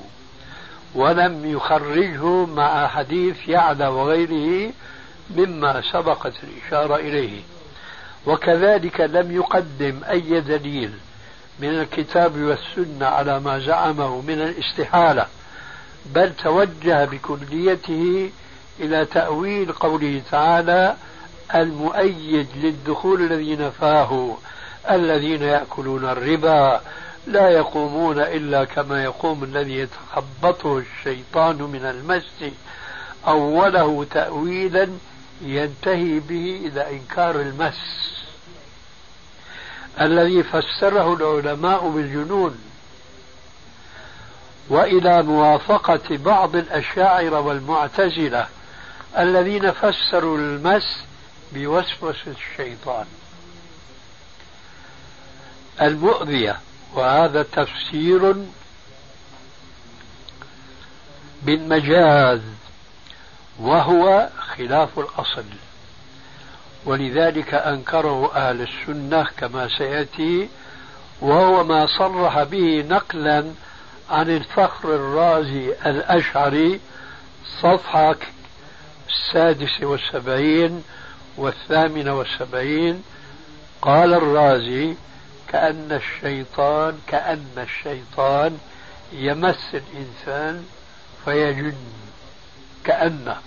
ولم 0.95 1.51
يخرجه 1.51 2.45
مع 2.45 2.87
حديث 2.87 3.47
يعلى 3.47 3.87
وغيره 3.87 4.71
مما 5.35 5.81
سبقت 5.91 6.33
الإشارة 6.43 6.95
إليه. 6.95 7.41
وكذلك 8.25 9.01
لم 9.01 9.31
يقدم 9.31 10.01
أي 10.09 10.41
دليل. 10.41 10.93
من 11.61 11.69
الكتاب 11.69 12.37
والسنة 12.37 13.05
على 13.05 13.39
ما 13.39 13.59
زعمه 13.59 14.21
من 14.21 14.41
الاستحالة 14.41 15.27
بل 16.05 16.33
توجه 16.43 17.05
بكليته 17.05 18.31
إلى 18.79 19.05
تأويل 19.05 19.71
قوله 19.71 20.21
تعالى 20.31 20.95
المؤيد 21.55 22.47
للدخول 22.55 23.21
الذي 23.21 23.55
نفاه 23.55 24.37
الذين 24.89 25.41
يأكلون 25.41 26.05
الربا 26.05 26.81
لا 27.27 27.49
يقومون 27.49 28.19
إلا 28.19 28.63
كما 28.63 29.03
يقوم 29.03 29.43
الذي 29.43 29.79
يتخبطه 29.79 30.77
الشيطان 30.77 31.55
من 31.55 31.85
المس. 31.85 32.51
أوله 33.27 34.05
تأويلا 34.11 34.89
ينتهي 35.41 36.19
به 36.19 36.61
إلى 36.65 36.89
إنكار 36.89 37.35
المس. 37.35 38.18
الذي 40.02 40.43
فسره 40.43 41.13
العلماء 41.13 41.89
بالجنون 41.89 42.60
وإلى 44.69 45.23
موافقة 45.23 46.17
بعض 46.17 46.56
الأشاعرة 46.56 47.39
والمعتزلة 47.39 48.47
الذين 49.17 49.71
فسروا 49.71 50.38
المس 50.38 51.04
بوسوسة 51.54 52.32
الشيطان. 52.32 53.06
المؤذية 55.82 56.60
وهذا 56.93 57.43
تفسير 57.43 58.36
بالمجاز 61.41 62.41
وهو 63.60 64.30
خلاف 64.58 64.99
الأصل. 64.99 65.45
ولذلك 66.89 67.54
أنكره 67.54 68.32
أهل 68.36 68.62
السنة 68.62 69.28
كما 69.38 69.67
سيأتي 69.78 70.49
وهو 71.21 71.63
ما 71.63 71.86
صرح 71.86 72.43
به 72.43 72.86
نقلا 72.89 73.52
عن 74.10 74.30
الفخر 74.30 74.95
الرازي 74.95 75.73
الأشعري 75.86 76.80
صفحة 77.62 78.15
السادسة 79.10 79.86
والسبعين 79.86 80.84
والثامنة 81.38 82.17
والسبعين. 82.17 83.04
قال 83.82 84.13
الرازي 84.13 84.95
كأن 85.47 85.91
الشيطان 85.91 86.99
كأن 87.08 87.47
الشيطان 87.58 88.58
يمس 89.12 89.73
الإنسان 89.73 90.65
فيجن 91.25 91.75
كأنه 92.84 93.38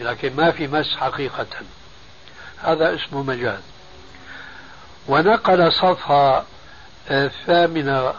لكن 0.00 0.36
ما 0.36 0.50
في 0.50 0.66
مس 0.66 0.96
حقيقة. 0.96 1.46
هذا 2.62 2.94
اسمه 2.94 3.22
مجاز. 3.22 3.60
ونقل 5.08 5.72
صفحة 5.72 6.44
الثامنة 7.10 8.12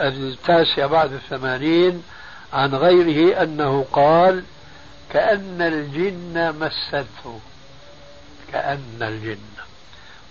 التاسعة 0.00 0.86
بعد 0.86 1.12
الثمانين 1.12 2.02
عن 2.52 2.74
غيره 2.74 3.42
أنه 3.42 3.86
قال 3.92 4.44
كأن 5.12 5.62
الجن 5.62 6.54
مسته. 6.60 7.40
كأن 8.52 8.98
الجن. 9.00 9.38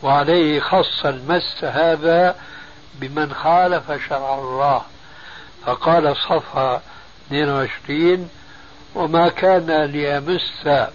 وعليه 0.03 0.59
خص 0.59 1.05
المس 1.05 1.63
هذا 1.63 2.35
بمن 2.95 3.33
خالف 3.33 3.91
شرع 4.09 4.35
الله. 4.39 4.81
فقال 5.65 6.15
صفحة 6.17 6.81
22 7.27 8.29
وما 8.95 9.29
كان 9.29 9.83
ليمس 9.83 10.87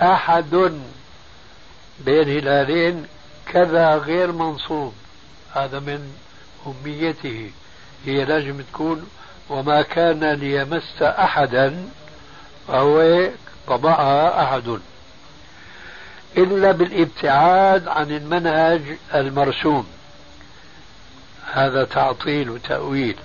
أحد 0.00 0.80
بين 2.04 2.38
هلالين 2.38 3.06
كذا 3.52 3.94
غير 3.94 4.32
منصوب. 4.32 4.94
هذا 5.54 5.78
من 5.78 6.12
أميته. 6.66 7.50
هي 8.06 8.24
لازم 8.24 8.60
تكون 8.60 9.08
وما 9.48 9.82
كان 9.82 10.24
ليمس 10.24 11.02
أحدا 11.02 11.88
فهو 12.68 13.28
طبعها 13.68 14.42
أحد. 14.42 14.80
إلا 16.36 16.72
بالابتعاد 16.72 17.88
عن 17.88 18.10
المنهج 18.10 18.82
المرسوم. 19.14 19.86
هذا 21.52 21.84
تعطيل 21.84 22.50
وتأويل. 22.50 23.16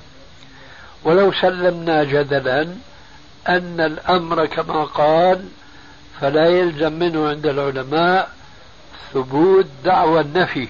ولو 1.03 1.31
سلمنا 1.31 2.03
جدلا 2.03 2.61
أن 3.47 3.79
الأمر 3.79 4.45
كما 4.45 4.83
قال 4.83 5.45
فلا 6.21 6.47
يلزم 6.47 6.93
منه 6.93 7.29
عند 7.29 7.45
العلماء 7.45 8.34
ثبوت 9.13 9.65
دعوى 9.83 10.21
النفي 10.21 10.67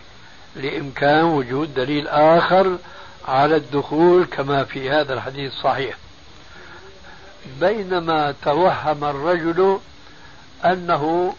لإمكان 0.55 1.23
وجود 1.23 1.73
دليل 1.73 2.07
آخر 2.07 2.77
على 3.27 3.55
الدخول 3.55 4.25
كما 4.25 4.63
في 4.63 4.89
هذا 4.89 5.13
الحديث 5.13 5.53
الصحيح. 5.53 5.97
بينما 7.59 8.33
توهم 8.43 9.03
الرجل 9.03 9.79
أنه 10.65 11.33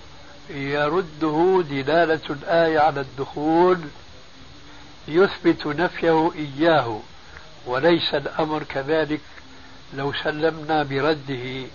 يرده 0.50 1.64
دلالة 1.70 2.20
الآية 2.30 2.78
على 2.78 3.00
الدخول 3.00 3.78
يثبت 5.08 5.66
نفيه 5.66 6.30
إياه 6.34 7.00
وليس 7.66 8.14
الأمر 8.14 8.62
كذلك 8.62 9.20
لو 9.94 10.12
سلمنا 10.12 10.82
برده 10.82 11.66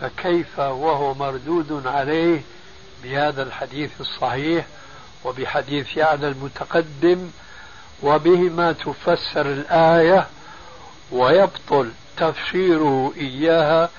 فكيف 0.00 0.58
وهو 0.58 1.14
مردود 1.14 1.86
عليه 1.86 2.40
بهذا 3.04 3.42
الحديث 3.42 3.90
الصحيح 4.00 4.66
وبحديث 5.24 5.96
يعلى 5.96 6.28
المتقدم 6.28 7.30
وبهما 8.02 8.72
تفسر 8.72 9.46
الآية 9.46 10.26
ويبطل 11.12 11.90
تفسيره 12.16 13.12
إياها 13.16 13.90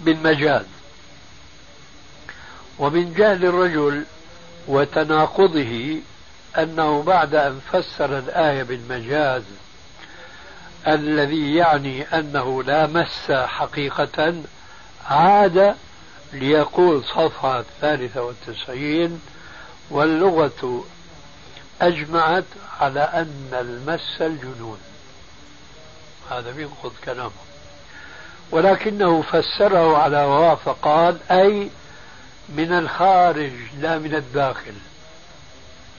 بالمجاز 0.00 0.64
ومن 2.78 3.14
جهل 3.14 3.44
الرجل 3.44 4.04
وتناقضه 4.68 6.00
أنه 6.58 7.02
بعد 7.02 7.34
أن 7.34 7.60
فسر 7.72 8.18
الآية 8.18 8.62
بالمجاز 8.62 9.42
الذي 10.88 11.54
يعني 11.54 12.02
أنه 12.02 12.62
لا 12.62 12.86
مس 12.86 13.30
حقيقة 13.30 14.34
عاد 15.10 15.74
ليقول 16.32 17.04
صفحة 17.04 17.60
الثالثة 17.60 18.22
والتسعين 18.22 19.20
واللغة 19.90 20.84
أجمعت 21.80 22.44
على 22.80 23.00
أن 23.00 23.50
المس 23.52 24.20
الجنون. 24.20 24.78
هذا 26.30 26.50
بينقض 26.50 26.92
كلامه. 27.04 27.30
ولكنه 28.50 29.22
فسره 29.22 29.98
على 29.98 30.16
هواه 30.16 30.54
فقال 30.54 31.18
أي 31.30 31.70
من 32.48 32.72
الخارج 32.72 33.52
لا 33.80 33.98
من 33.98 34.14
الداخل. 34.14 34.74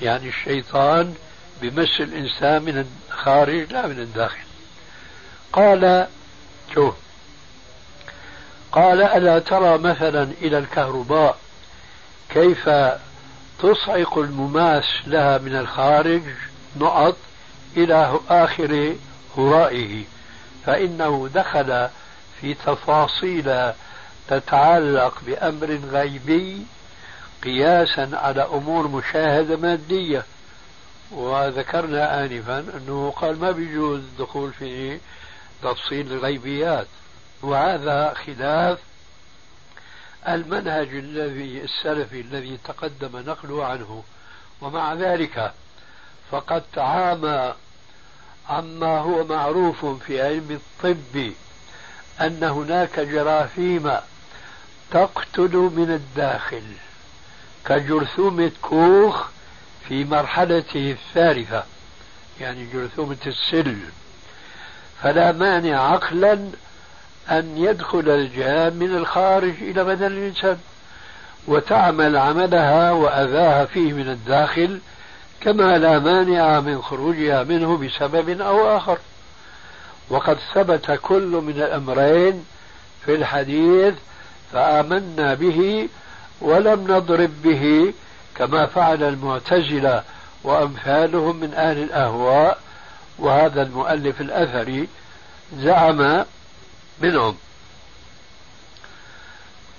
يعني 0.01 0.29
الشيطان 0.29 1.15
بمس 1.61 2.01
الإنسان 2.01 2.61
من 2.61 2.85
الخارج 3.11 3.73
لا 3.73 3.87
من 3.87 3.99
الداخل. 3.99 4.47
قال 5.53 6.07
شوف 6.73 6.95
قال 8.77 9.01
ألا 9.01 9.39
ترى 9.39 9.77
مثلا 9.77 10.23
إلى 10.41 10.57
الكهرباء 10.57 11.37
كيف 12.29 12.69
تصعق 13.59 14.17
المماس 14.17 14.83
لها 15.07 15.37
من 15.37 15.55
الخارج 15.55 16.21
نقط 16.75 17.17
إلى 17.77 18.19
آخر 18.29 18.95
هرائه؟ 19.37 20.03
فإنه 20.65 21.29
دخل 21.33 21.87
في 22.41 22.53
تفاصيل 22.53 23.71
تتعلق 24.27 25.21
بأمر 25.27 25.79
غيبي 25.91 26.61
قياسا 27.43 28.09
على 28.13 28.41
أمور 28.41 28.87
مشاهدة 28.87 29.57
مادية. 29.57 30.25
وذكرنا 31.11 32.25
آنفا 32.25 32.59
أنه 32.59 33.13
قال 33.15 33.39
ما 33.39 33.51
بيجوز 33.51 33.99
الدخول 33.99 34.53
في 34.53 34.99
تفصيل 35.63 36.13
الغيبيات. 36.13 36.87
وهذا 37.41 38.13
خلاف 38.25 38.79
المنهج 40.27 40.87
الذي 40.87 41.61
السلفي 41.63 42.21
الذي 42.21 42.57
تقدم 42.63 43.17
نقله 43.17 43.65
عنه. 43.65 44.03
ومع 44.61 44.93
ذلك 44.93 45.51
فقد 46.31 46.63
تعامى 46.73 47.53
عما 48.49 48.99
هو 48.99 49.23
معروف 49.23 49.85
في 49.85 50.21
علم 50.21 50.59
الطب 50.61 51.31
أن 52.21 52.43
هناك 52.43 52.99
جراثيم 52.99 53.91
تقتل 54.91 55.71
من 55.75 55.91
الداخل 55.91 56.63
كجرثومة 57.65 58.51
كوخ 58.61 59.27
في 59.87 60.03
مرحلته 60.03 60.91
الثالثة 60.91 61.63
يعني 62.41 62.65
جرثومة 62.65 63.17
السل. 63.27 63.77
فلا 65.03 65.31
مانع 65.31 65.93
عقلا 65.93 66.51
أن 67.31 67.57
يدخل 67.57 68.09
الجان 68.09 68.73
من 68.73 68.95
الخارج 68.95 69.53
إلى 69.61 69.83
بدن 69.83 70.05
الإنسان 70.05 70.57
وتعمل 71.47 72.17
عملها 72.17 72.91
وأذاها 72.91 73.65
فيه 73.65 73.93
من 73.93 74.09
الداخل 74.09 74.79
كما 75.41 75.77
لا 75.77 75.99
مانع 75.99 76.59
من 76.59 76.81
خروجها 76.81 77.43
منه 77.43 77.77
بسبب 77.77 78.41
أو 78.41 78.77
آخر. 78.77 78.97
وقد 80.09 80.37
ثبت 80.53 80.99
كل 81.01 81.41
من 81.47 81.53
الأمرين 81.57 82.45
في 83.05 83.15
الحديث 83.15 83.93
فآمنا 84.53 85.33
به 85.33 85.89
ولم 86.41 86.83
نضرب 86.91 87.31
به 87.43 87.93
كما 88.35 88.65
فعل 88.65 89.03
المعتزلة 89.03 90.03
وأمثالهم 90.43 91.35
من 91.35 91.53
أهل 91.53 91.83
الأهواء. 91.83 92.59
وهذا 93.19 93.61
المؤلف 93.61 94.21
الأثري 94.21 94.87
زعم 95.57 96.25
منهم. 97.01 97.37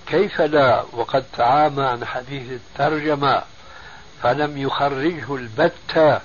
كيف 0.07 0.41
لا؟ 0.41 0.85
وقد 0.93 1.25
تعامى 1.37 1.83
عن 1.83 2.05
حديث 2.05 2.53
الترجمة 2.53 3.43
فلم 4.23 4.59
يخرجه 4.59 5.35
البتة 5.35 6.21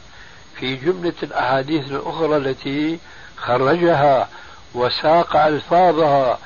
في 0.55 0.75
جملة 0.75 1.13
الأحاديث 1.23 1.91
الأخرى 1.91 2.37
التي 2.37 2.99
خرجها 3.37 4.29
وساق 4.73 5.35
ألفاظها 5.35 6.39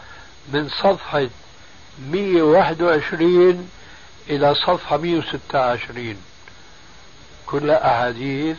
من 0.54 0.70
صفحة 0.70 1.28
121 2.10 3.70
إلى 4.30 4.56
صفحة 4.56 4.98
126 4.98 6.16
كلها 7.46 7.88
أحاديث. 7.88 8.58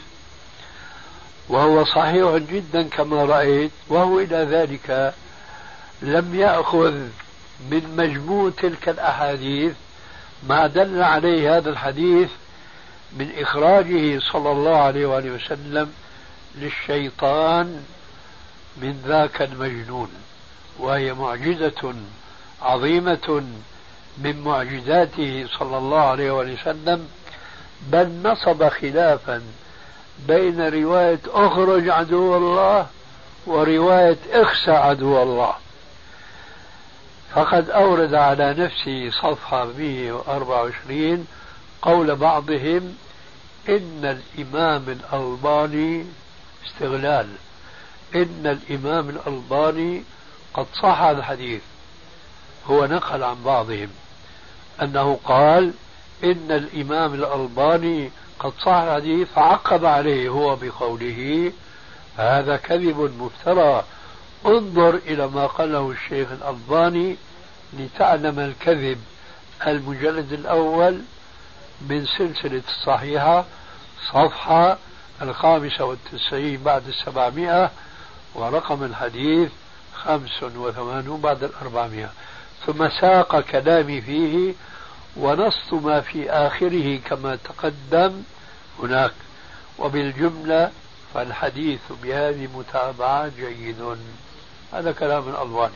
وهو 1.49 1.85
صحيح 1.85 2.37
جدا 2.37 2.89
كما 2.89 3.25
رأيت 3.25 3.71
وهو 3.89 4.21
إلى 4.21 4.37
ذلك 4.37 5.15
لم 6.03 6.35
يأخذ 6.35 6.95
من 7.71 7.95
مجموع 7.97 8.51
تلك 8.51 8.89
الأحاديث 8.89 9.73
ما 10.49 10.67
دل 10.67 11.03
عليه 11.03 11.57
هذا 11.57 11.71
الحديث 11.71 12.31
من 13.13 13.33
إخراجه 13.39 14.21
صلى 14.33 14.53
الله 14.53 14.77
عليه 14.77 15.07
وآله 15.07 15.31
وسلم 15.31 15.93
للشيطان 16.55 17.85
من 18.77 19.03
ذاك 19.07 19.43
المجنون 19.43 20.09
وهي 20.79 21.15
معجزة 21.15 21.95
عظيمة 22.63 23.45
من 24.19 24.41
معجزاته 24.45 25.47
صلى 25.59 25.79
الله 25.79 26.01
عليه 26.01 26.31
وآله 26.31 26.53
وسلم 26.61 27.09
بل 27.83 28.23
نصب 28.25 28.69
خلافا 28.69 29.43
بين 30.29 30.69
رواية 30.69 31.21
أخرج 31.27 31.89
عدو 31.89 32.37
الله 32.37 32.87
ورواية 33.47 34.19
اخسى 34.33 34.71
عدو 34.71 35.23
الله. 35.23 35.55
فقد 37.35 37.71
أورد 37.71 38.15
على 38.15 38.55
نفسه 38.55 39.11
صفحة 39.11 39.65
124 39.65 41.27
قول 41.83 42.17
بعضهم 42.17 42.97
إن 43.69 44.19
الإمام 44.39 44.85
الألباني 44.89 46.07
استغلال. 46.67 47.29
إن 48.15 48.59
الإمام 48.71 49.09
الألباني 49.09 50.05
قد 50.55 50.67
صح 50.83 51.01
الحديث. 51.01 51.63
هو 52.67 52.87
نقل 52.87 53.23
عن 53.23 53.43
بعضهم 53.45 53.89
أنه 54.83 55.19
قال 55.25 55.73
إن 56.25 56.47
الإمام 56.51 57.15
الألباني 57.15 58.11
قد 58.39 58.53
صح 58.63 58.73
الحديث 58.73 59.29
فعقب 59.29 59.85
عليه 59.85 60.29
هو 60.29 60.57
بقوله 60.57 61.53
هذا 62.17 62.57
كذب 62.57 63.13
مفترى 63.19 63.85
انظر 64.47 64.95
إلى 64.95 65.27
ما 65.27 65.47
قاله 65.47 65.91
الشيخ 65.91 66.29
الألباني 66.33 67.17
لتعلم 67.73 68.39
الكذب 68.41 68.99
المجلد 69.67 70.33
الأول 70.33 71.01
من 71.81 72.07
سلسلة 72.07 72.63
الصحيحة 72.69 73.45
صفحة 74.13 74.79
الخامسة 75.23 75.85
والتسعين 75.85 76.63
بعد 76.63 76.89
السبعمائة 76.89 77.71
ورقم 78.35 78.85
الحديث 78.85 79.51
خمس 79.95 80.43
وثمانون 80.43 81.21
بعد 81.21 81.45
الأربعمائة. 81.45 82.11
ثم 82.67 82.89
ساق 82.89 83.41
كلامي 83.41 84.01
فيه 84.01 84.55
ونصت 85.17 85.73
ما 85.73 86.01
في 86.01 86.31
آخره 86.31 86.99
كما 86.99 87.37
تقدم 87.37 88.23
هناك. 88.83 89.13
وبالجملة 89.79 90.71
فالحديث 91.15 91.81
بهذه 92.03 92.45
المتابعات 92.45 93.33
جيد. 93.37 93.99
هذا 94.73 94.93
كلام 94.93 95.29
الألباني 95.29 95.75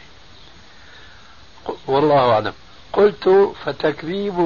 والله 1.86 2.32
أعلم. 2.32 2.52
قلت 2.92 3.52
فتكذيب 3.64 4.40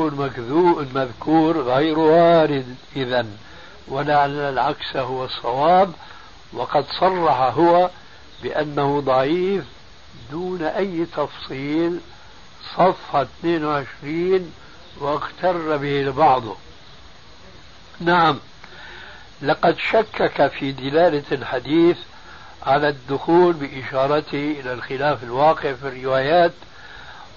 المذكور 0.78 1.62
غير 1.62 1.98
وارد 1.98 2.76
إذا 2.96 3.26
ولعل 3.88 4.38
العكس 4.38 4.96
هو 4.96 5.24
الصواب 5.24 5.92
وقد 6.52 6.84
صرح 7.00 7.40
هو 7.40 7.90
بأنه 8.42 9.00
ضعيف 9.00 9.64
دون 10.30 10.62
أي 10.62 11.06
تفصيل 11.16 12.00
صفحة 12.76 13.26
22 13.40 14.52
واغتر 15.00 15.76
به 15.76 16.00
البعض. 16.00 16.42
نعم. 18.00 18.38
لقد 19.42 19.78
شكك 19.78 20.46
في 20.46 20.72
دلالة 20.72 21.24
الحديث 21.32 21.96
على 22.66 22.88
الدخول 22.88 23.52
بإشارته 23.52 24.56
إلى 24.60 24.72
الخلاف 24.72 25.22
الواقع 25.22 25.72
في 25.72 25.88
الروايات 25.88 26.52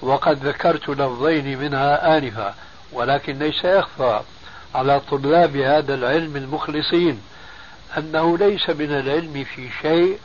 وقد 0.01 0.45
ذكرت 0.45 0.89
لفظين 0.89 1.59
منها 1.59 2.17
آنفا 2.17 2.55
ولكن 2.93 3.39
ليس 3.39 3.63
يخفى 3.63 4.21
على 4.75 4.99
طلاب 4.99 5.55
هذا 5.55 5.93
العلم 5.93 6.35
المخلصين 6.35 7.21
أنه 7.97 8.37
ليس 8.37 8.69
من 8.69 8.91
العلم 8.91 9.43
في 9.55 9.69
شيء 9.81 10.19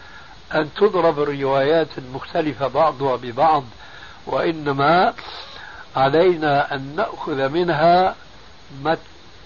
أن 0.54 0.68
تضرب 0.74 1.20
الروايات 1.20 1.88
المختلفة 1.98 2.66
بعضها 2.66 3.16
ببعض 3.16 3.64
وإنما 4.26 5.14
علينا 5.96 6.74
أن 6.74 6.94
نأخذ 6.96 7.48
منها 7.48 8.14
ما 8.82 8.96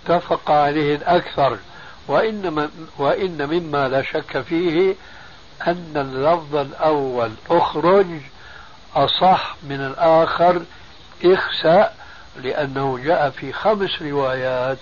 اتفق 0.06 0.50
عليه 0.50 0.94
الأكثر 0.94 1.58
وإنما 2.08 2.70
وإن 2.98 3.46
مما 3.46 3.88
لا 3.88 4.02
شك 4.02 4.40
فيه 4.40 4.94
أن 5.66 5.92
اللفظ 5.96 6.56
الأول 6.56 7.30
أخرج 7.50 8.06
أصح 8.96 9.56
من 9.62 9.80
الآخر 9.80 10.62
إخسأ 11.24 11.92
لأنه 12.42 12.98
جاء 13.04 13.30
في 13.30 13.52
خمس 13.52 14.02
روايات 14.02 14.78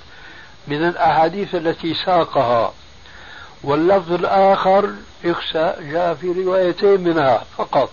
من 0.69 0.89
الأحاديث 0.89 1.55
التي 1.55 1.95
ساقها. 1.95 2.73
واللفظ 3.63 4.13
الآخر 4.13 4.91
إخسأ 5.25 5.77
جاء 5.81 6.15
في 6.15 6.33
روايتين 6.33 7.01
منها 7.01 7.45
فقط. 7.59 7.91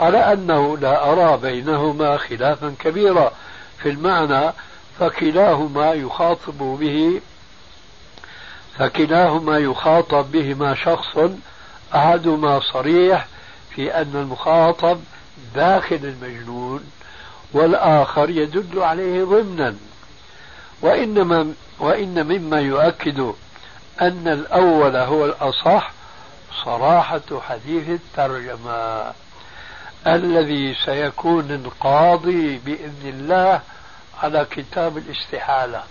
على 0.00 0.32
أنه 0.32 0.78
لا 0.78 1.12
أرى 1.12 1.36
بينهما 1.36 2.16
خلافا 2.16 2.74
كبيرا 2.78 3.32
في 3.78 3.88
المعنى 3.88 4.52
فكلاهما 4.98 5.92
يخاطب 5.92 6.58
به 6.58 7.20
فكلاهما 8.78 9.58
يخاطب 9.58 10.32
بهما 10.32 10.74
شخص 10.74 11.18
أحدهما 11.94 12.60
صريح 12.72 13.26
في 13.74 13.94
أن 13.94 14.12
المخاطب 14.14 15.00
داخل 15.54 16.00
المجنون 16.02 16.84
والآخر 17.52 18.30
يدل 18.30 18.82
عليه 18.82 19.24
ضمنا. 19.24 19.74
وإنما 20.82 21.52
وإن 21.78 22.26
مما 22.26 22.60
يؤكد 22.60 23.32
أن 24.00 24.28
الأول 24.28 24.96
هو 24.96 25.24
الأصح 25.24 25.92
صراحة 26.64 27.40
حديث 27.48 27.88
الترجمة 27.88 29.12
الذي 30.06 30.74
سيكون 30.84 31.50
القاضي 31.50 32.58
بإذن 32.58 33.04
الله 33.04 33.60
على 34.22 34.46
كتاب 34.50 34.98
الاستحالة. 34.98 35.82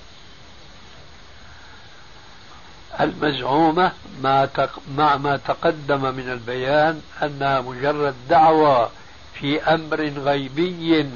المزعومة 2.99 3.91
مع 4.97 5.17
ما 5.17 5.39
تقدم 5.47 6.01
من 6.01 6.29
البيان 6.31 7.01
أنها 7.23 7.61
مجرد 7.61 8.15
دعوة 8.29 8.89
في 9.33 9.61
أمر 9.63 10.01
غيبي 10.01 11.09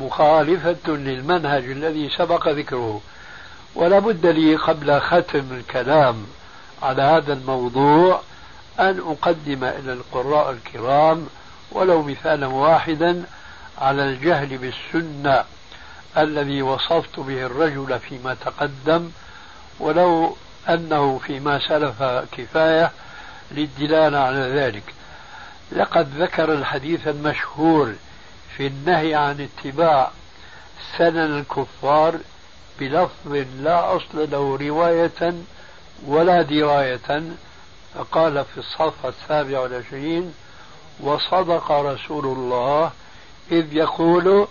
مخالفة 0.00 0.92
للمنهج 0.92 1.64
الذي 1.64 2.10
سبق 2.18 2.48
ذكره. 2.48 3.00
ولا 3.74 3.98
بد 3.98 4.26
لي 4.26 4.56
قبل 4.56 5.00
ختم 5.00 5.44
الكلام 5.52 6.26
على 6.82 7.02
هذا 7.02 7.32
الموضوع 7.32 8.20
أن 8.80 8.98
أقدم 8.98 9.64
إلى 9.64 9.92
القراء 9.92 10.50
الكرام 10.50 11.26
ولو 11.72 12.02
مثالا 12.02 12.46
واحدا 12.46 13.24
على 13.78 14.04
الجهل 14.04 14.58
بالسنة 14.58 15.44
الذي 16.16 16.62
وصفت 16.62 17.20
به 17.20 17.46
الرجل 17.46 17.98
فيما 17.98 18.34
تقدم. 18.34 19.10
ولو 19.80 20.36
أنه 20.68 21.18
فيما 21.18 21.58
سلف 21.68 22.02
كفاية 22.32 22.92
للدلالة 23.50 24.18
على 24.18 24.60
ذلك. 24.60 24.94
لقد 25.72 26.22
ذكر 26.22 26.52
الحديث 26.52 27.08
المشهور 27.08 27.94
في 28.56 28.66
النهي 28.66 29.14
عن 29.14 29.48
اتباع 29.48 30.10
سنن 30.98 31.38
الكفار 31.38 32.18
بلفظ 32.80 33.44
لا 33.60 33.96
أصل 33.96 34.30
له 34.30 34.58
رواية 34.60 35.34
ولا 36.06 36.42
دراية. 36.42 37.22
فقال 37.94 38.44
في 38.44 38.58
الصفحة 38.58 39.08
السابعة 39.08 39.60
والعشرين 39.60 40.34
وصدق 41.00 41.72
رسول 41.72 42.24
الله 42.24 42.90
إذ 43.52 43.76
يقول 43.76 44.48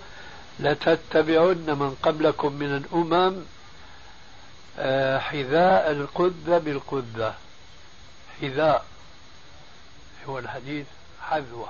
لتتبعن 0.60 1.65
من 1.67 1.95
قبلكم 2.04 2.54
من 2.54 2.75
الأمم 2.75 3.36
حذاء 5.20 5.92
القذة 5.92 6.58
بالقذة 6.58 7.36
حذاء 8.42 8.86
هو 10.26 10.40
الحديث 10.40 10.88
حذوة. 11.22 11.70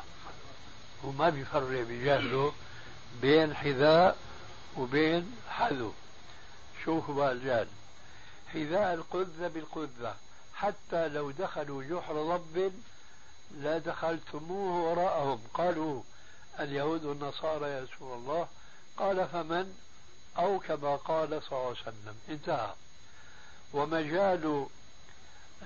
وما 1.04 1.30
بيفرق 1.30 1.82
بجهله 1.82 2.54
بين 3.22 3.56
حذاء 3.56 4.18
وبين 4.78 5.38
حذو. 5.50 5.94
شوفوا 6.86 7.15
بقى 7.15 7.32
الجهل 7.32 7.68
حذاء 8.54 8.94
القذة 8.94 9.48
بالقذة 9.48 10.15
حتى 10.56 11.08
لو 11.08 11.32
دخلوا 11.32 11.84
جحر 11.84 12.13
ضب 12.13 12.74
لا 13.58 13.78
دخلتموه 13.78 14.91
وراءهم. 14.91 15.41
قالوا 15.54 16.02
اليهود 16.60 17.06
والنصارى 17.06 17.70
يا 17.70 17.84
رسول 17.84 18.18
الله. 18.18 18.48
قال 18.98 19.28
فمن؟ 19.28 19.78
أو 20.38 20.60
كما 20.60 20.96
قال 20.96 21.30
صلى 21.30 21.52
الله 21.52 21.68
عليه 21.68 21.82
وسلم. 21.82 22.15
انتهى. 22.30 22.74
ومجال 23.75 24.65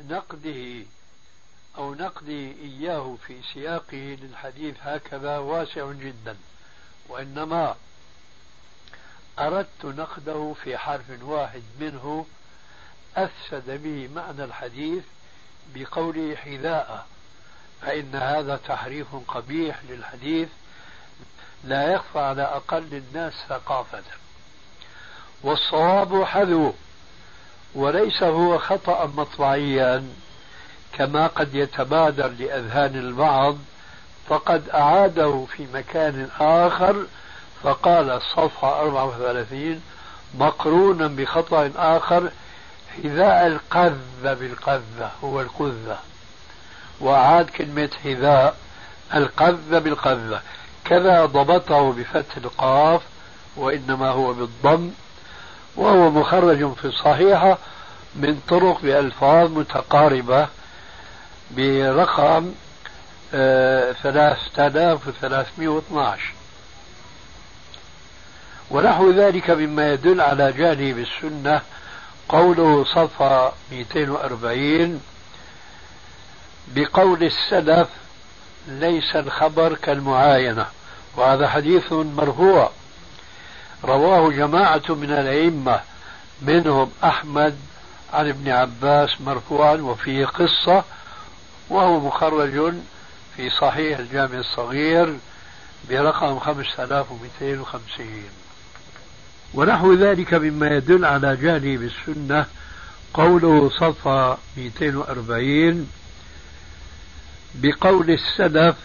نقده 0.09 0.85
أو 1.77 1.95
نقدي 1.95 2.51
إياه 2.61 3.17
في 3.27 3.41
سياقه 3.53 4.17
للحديث 4.21 4.75
هكذا 4.81 5.37
واسع 5.37 5.91
جدا 5.91 6.37
وإنما 7.09 7.75
أردت 9.39 9.85
نقده 9.85 10.55
في 10.63 10.77
حرف 10.77 11.03
واحد 11.21 11.63
منه 11.79 12.25
أفسد 13.17 13.83
به 13.83 14.09
معنى 14.15 14.43
الحديث 14.43 15.03
بقوله 15.75 16.35
حذاء 16.35 17.07
فإن 17.81 18.15
هذا 18.15 18.59
تحريف 18.67 19.15
قبيح 19.27 19.79
للحديث 19.89 20.49
لا 21.63 21.93
يخفى 21.93 22.19
على 22.19 22.41
أقل 22.41 22.93
الناس 22.93 23.33
ثقافة. 23.49 24.03
والصواب 25.43 26.23
حذو 26.23 26.73
وليس 27.75 28.23
هو 28.23 28.58
خطأ 28.58 29.05
مطبعيا 29.17 30.03
كما 30.93 31.27
قد 31.27 31.55
يتبادر 31.55 32.27
لأذهان 32.27 32.95
البعض 32.95 33.58
فقد 34.27 34.69
أعاده 34.69 35.45
في 35.55 35.67
مكان 35.73 36.29
آخر 36.39 37.05
فقال 37.63 38.10
الصفحة 38.10 38.82
34 38.82 39.82
مقرونا 40.36 41.08
بخطأ 41.08 41.71
آخر 41.75 42.32
حذاء 43.03 43.47
القذة 43.47 44.34
بالقذة 44.34 45.12
هو 45.23 45.41
القذة. 45.41 45.97
وأعاد 46.99 47.49
كلمة 47.49 47.89
حذاء 48.03 48.58
القذة 49.15 49.79
بالقذة. 49.79 50.41
كذا 50.86 51.25
ضبطه 51.25 51.93
بفتح 51.93 52.38
القاف 52.38 53.01
وإنما 53.55 54.10
هو 54.10 54.34
بالضم. 54.34 54.91
وهو 55.79 56.11
مخرج 56.11 56.73
في 56.73 56.85
الصحيحة 56.85 57.57
من 58.15 58.39
طرق 58.47 58.81
بألفاظ 58.81 59.51
متقاربة 59.51 60.47
برقم 61.51 62.51
ثلاثة 64.03 64.67
آلاف 64.67 65.07
وثلاثمائة 65.07 65.67
واثناش 65.67 66.19
ونحو 68.71 69.11
ذلك 69.11 69.49
مما 69.49 69.93
يدل 69.93 70.21
على 70.21 70.51
جهله 70.51 70.93
بالسنة 70.93 71.61
قوله 72.29 72.83
صفحة 72.83 73.53
240 73.71 75.01
بقول 76.67 77.23
السلف 77.23 77.87
ليس 78.67 79.15
الخبر 79.15 79.73
كالمعاينة. 79.73 80.65
وهذا 81.17 81.47
حديث 81.47 81.91
مرفوع. 81.91 82.71
رواه 83.83 84.29
جماعة 84.31 84.83
من 84.89 85.11
الأئمة 85.11 85.81
منهم 86.41 86.91
أحمد 87.03 87.55
عن 88.13 88.29
ابن 88.29 88.49
عباس 88.49 89.21
مرفوعا 89.21 89.75
وفيه 89.75 90.25
قصة 90.25 90.83
وهو 91.69 91.99
مخرج 91.99 92.73
في 93.35 93.49
صحيح 93.49 93.99
الجامع 93.99 94.37
الصغير 94.39 95.17
برقم 95.89 96.39
5250 96.39 98.23
ونحو 99.53 99.93
ذلك 99.93 100.33
مما 100.33 100.67
يدل 100.67 101.05
على 101.05 101.35
جهله 101.35 101.77
بالسنة 101.77 102.45
قوله 103.13 103.69
صفحة 103.69 104.37
240 104.57 105.87
بقول 107.55 108.11
السلف 108.11 108.75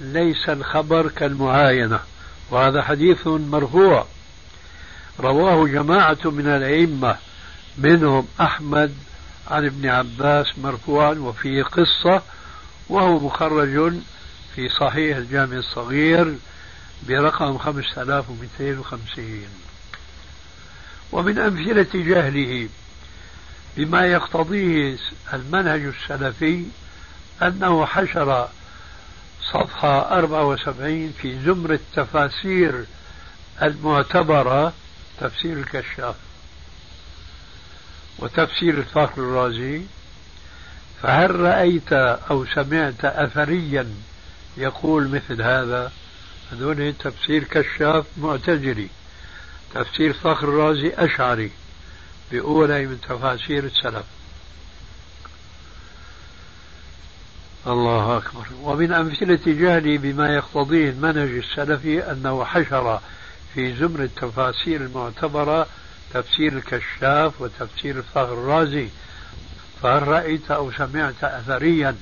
ليس 0.00 0.48
الخبر 0.48 1.08
كالمعاينة. 1.08 2.00
وهذا 2.50 2.82
حديث 2.82 3.26
مرفوع. 3.26 4.06
رواه 5.20 5.66
جماعة 5.66 6.18
من 6.24 6.46
الأئمة 6.46 7.16
منهم 7.78 8.28
أحمد 8.40 8.94
عن 9.50 9.66
ابن 9.66 9.88
عباس 9.88 10.58
مرفوعا 10.58 11.12
وفيه 11.12 11.62
قصة 11.62 12.22
وهو 12.88 13.18
مخرج 13.18 13.94
في 14.54 14.68
صحيح 14.68 15.16
الجامع 15.16 15.56
الصغير 15.56 16.36
برقم 17.08 17.58
5250 17.58 19.42
ومن 21.12 21.38
أمثلة 21.38 21.86
جهله 21.94 22.68
بما 23.76 24.06
يقتضيه 24.06 24.96
المنهج 25.32 25.80
السلفي 25.80 26.64
أنه 27.42 27.86
حشر 27.86 28.48
صفحة 29.52 30.18
74 30.18 31.12
في 31.22 31.38
زمر 31.44 31.72
التفاسير 31.72 32.84
المعتبرة 33.62 34.72
تفسير 35.20 35.58
الكشاف 35.58 36.14
وتفسير 38.18 38.78
الفخر 38.78 39.22
الرازي 39.22 39.82
فهل 41.02 41.40
رأيت 41.40 41.92
أو 41.92 42.46
سمعت 42.46 43.04
أثريا 43.04 43.94
يقول 44.56 45.08
مثل 45.08 45.42
هذا؟ 45.42 45.92
هذول 46.52 46.94
تفسير 46.98 47.44
كشاف 47.44 48.04
معتزلي. 48.16 48.88
تفسير 49.74 50.12
فخر 50.12 50.48
الرازي 50.48 50.92
أشعري 50.96 51.50
بأولى 52.32 52.86
من 52.86 53.00
تفاسير 53.00 53.64
السلف. 53.64 54.04
الله 57.66 58.16
أكبر. 58.16 58.46
ومن 58.62 58.92
أمثلة 58.92 59.40
جهلي 59.46 59.98
بما 59.98 60.34
يقتضيه 60.34 60.90
المنهج 60.90 61.30
السلفي 61.30 62.10
أنه 62.12 62.44
حشر 62.44 63.00
في 63.54 63.74
زمر 63.76 64.02
التفاسير 64.02 64.80
المعتبرة 64.80 65.66
تفسير 66.14 66.52
الكشاف 66.52 67.40
وتفسير 67.40 67.96
الفخر 67.96 68.32
الرازي. 68.32 68.88
فهل 69.82 70.08
رأيت 70.08 70.50
أو 70.50 70.72
سمعت 70.72 71.24
أثريا 71.24 71.96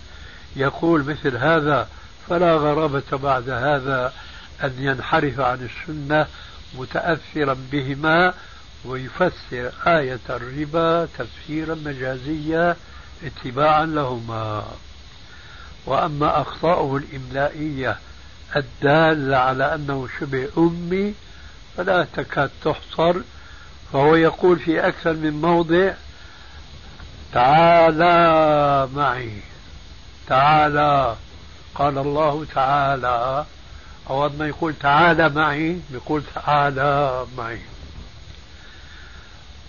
يقول 0.56 1.04
مثل 1.04 1.36
هذا؟ 1.36 1.88
فلا 2.28 2.56
غرابة 2.56 3.16
بعد 3.22 3.50
هذا 3.50 4.12
أن 4.64 4.74
ينحرف 4.78 5.40
عن 5.40 5.68
السنة 5.70 6.26
متأثرا 6.78 7.56
بهما 7.72 8.34
ويفسر 8.84 9.72
آية 9.86 10.20
الربا 10.30 11.08
تفسيرا 11.18 11.74
مجازيا 11.74 12.76
اتباعا 13.24 13.86
لهما. 13.86 14.66
وأما 15.86 16.40
أخطاؤه 16.40 16.96
الإملائية 16.96 17.98
الدالة 18.56 19.36
على 19.36 19.74
أنه 19.74 20.08
شبه 20.20 20.48
أمي 20.58 21.14
فلا 21.76 22.06
تكاد 22.16 22.50
تحصر. 22.64 23.16
فهو 23.92 24.14
يقول 24.14 24.58
في 24.58 24.88
أكثر 24.88 25.12
من 25.12 25.40
موضع 25.40 25.92
تعالى 27.32 28.88
معي. 28.94 29.32
تعالى. 30.28 31.16
قال 31.74 31.98
الله 31.98 32.46
تعالى. 32.54 33.44
أو 34.11 34.28
ما 34.28 34.46
يقول 34.46 34.74
تعالى 34.80 35.28
معي. 35.28 35.80
يقول 35.90 36.22
تعالى 36.35 37.26
معي. 37.38 37.61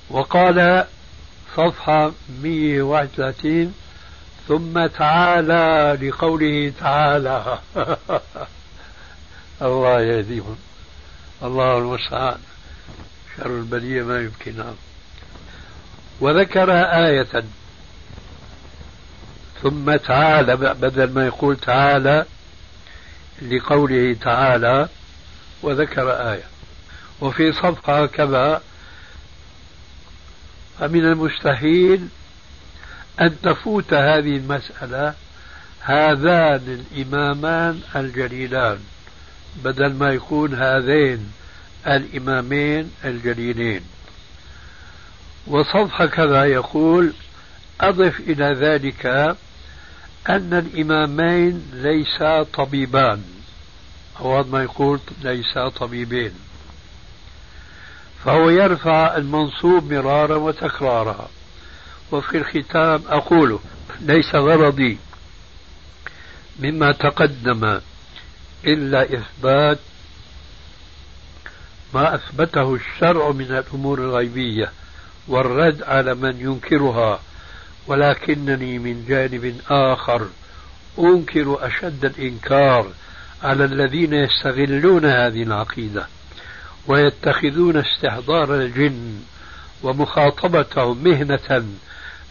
وقال 0.09 0.85
صفحة 1.55 2.11
131 2.41 3.73
ثم 4.47 4.85
تعالى 4.85 5.97
لقوله 6.01 6.73
تعالى. 6.79 7.59
الله 9.61 10.01
يهديهم. 10.01 10.57
الله 11.43 11.77
المستعان 11.77 12.37
شر 13.37 13.57
البلية 13.59 14.03
ما 14.03 14.21
يمكن 14.21 14.63
وذكر 16.19 16.71
آية. 17.05 17.43
ثم 19.61 19.95
تعالى 19.95 20.55
بدل 20.55 21.13
ما 21.13 21.25
يقول 21.25 21.57
تعالى 21.57 22.25
لقوله 23.41 24.13
تعالى 24.21 24.89
وذكر 25.61 26.31
آية. 26.31 26.43
وفي 27.21 27.53
صفحة 27.53 28.05
كذا 28.05 28.61
فمن 30.79 31.05
المستحيل 31.05 32.07
أن 33.21 33.41
تفوت 33.41 33.93
هذه 33.93 34.37
المسألة 34.37 35.13
هذان 35.79 36.85
الإمامان 36.93 37.81
الجليلان. 37.95 38.79
بدل 39.55 39.93
ما 39.93 40.09
يكون 40.09 40.53
هذين 40.53 41.31
الإمامين 41.87 42.91
الجليلين. 43.05 43.81
وصفحة 45.47 46.05
كذا 46.05 46.45
يقول 46.45 47.13
أضف 47.81 48.19
إلى 48.19 48.53
ذلك 48.53 49.05
أن 50.29 50.53
الإمامين 50.53 51.71
ليسا 51.73 52.43
طبيبان. 52.43 53.23
أو 54.19 54.43
ما 54.43 54.63
يقول 54.63 54.99
ليسا 55.21 55.69
طبيبين. 55.69 56.31
فهو 58.25 58.49
يرفع 58.49 59.17
المنصوب 59.17 59.93
مرارا 59.93 60.35
وتكرارا. 60.35 61.29
وفي 62.11 62.37
الختام 62.37 63.03
أقول 63.07 63.59
ليس 64.01 64.35
غرضي 64.35 64.97
مما 66.59 66.91
تقدم. 66.91 67.79
إلا 68.65 69.03
إثبات 69.03 69.79
ما 71.93 72.15
أثبته 72.15 72.75
الشرع 72.75 73.31
من 73.31 73.45
الأمور 73.45 73.99
الغيبية 73.99 74.71
والرد 75.27 75.83
على 75.83 76.15
من 76.15 76.39
ينكرها 76.39 77.19
ولكنني 77.87 78.79
من 78.79 79.05
جانب 79.07 79.55
آخر 79.69 80.27
أنكر 80.99 81.57
أشد 81.67 82.05
الإنكار 82.05 82.87
على 83.43 83.65
الذين 83.65 84.13
يستغلون 84.13 85.05
هذه 85.05 85.43
العقيدة 85.43 86.07
ويتخذون 86.87 87.77
استحضار 87.77 88.55
الجن 88.55 89.19
ومخاطبتهم 89.83 91.03
مهنة 91.03 91.65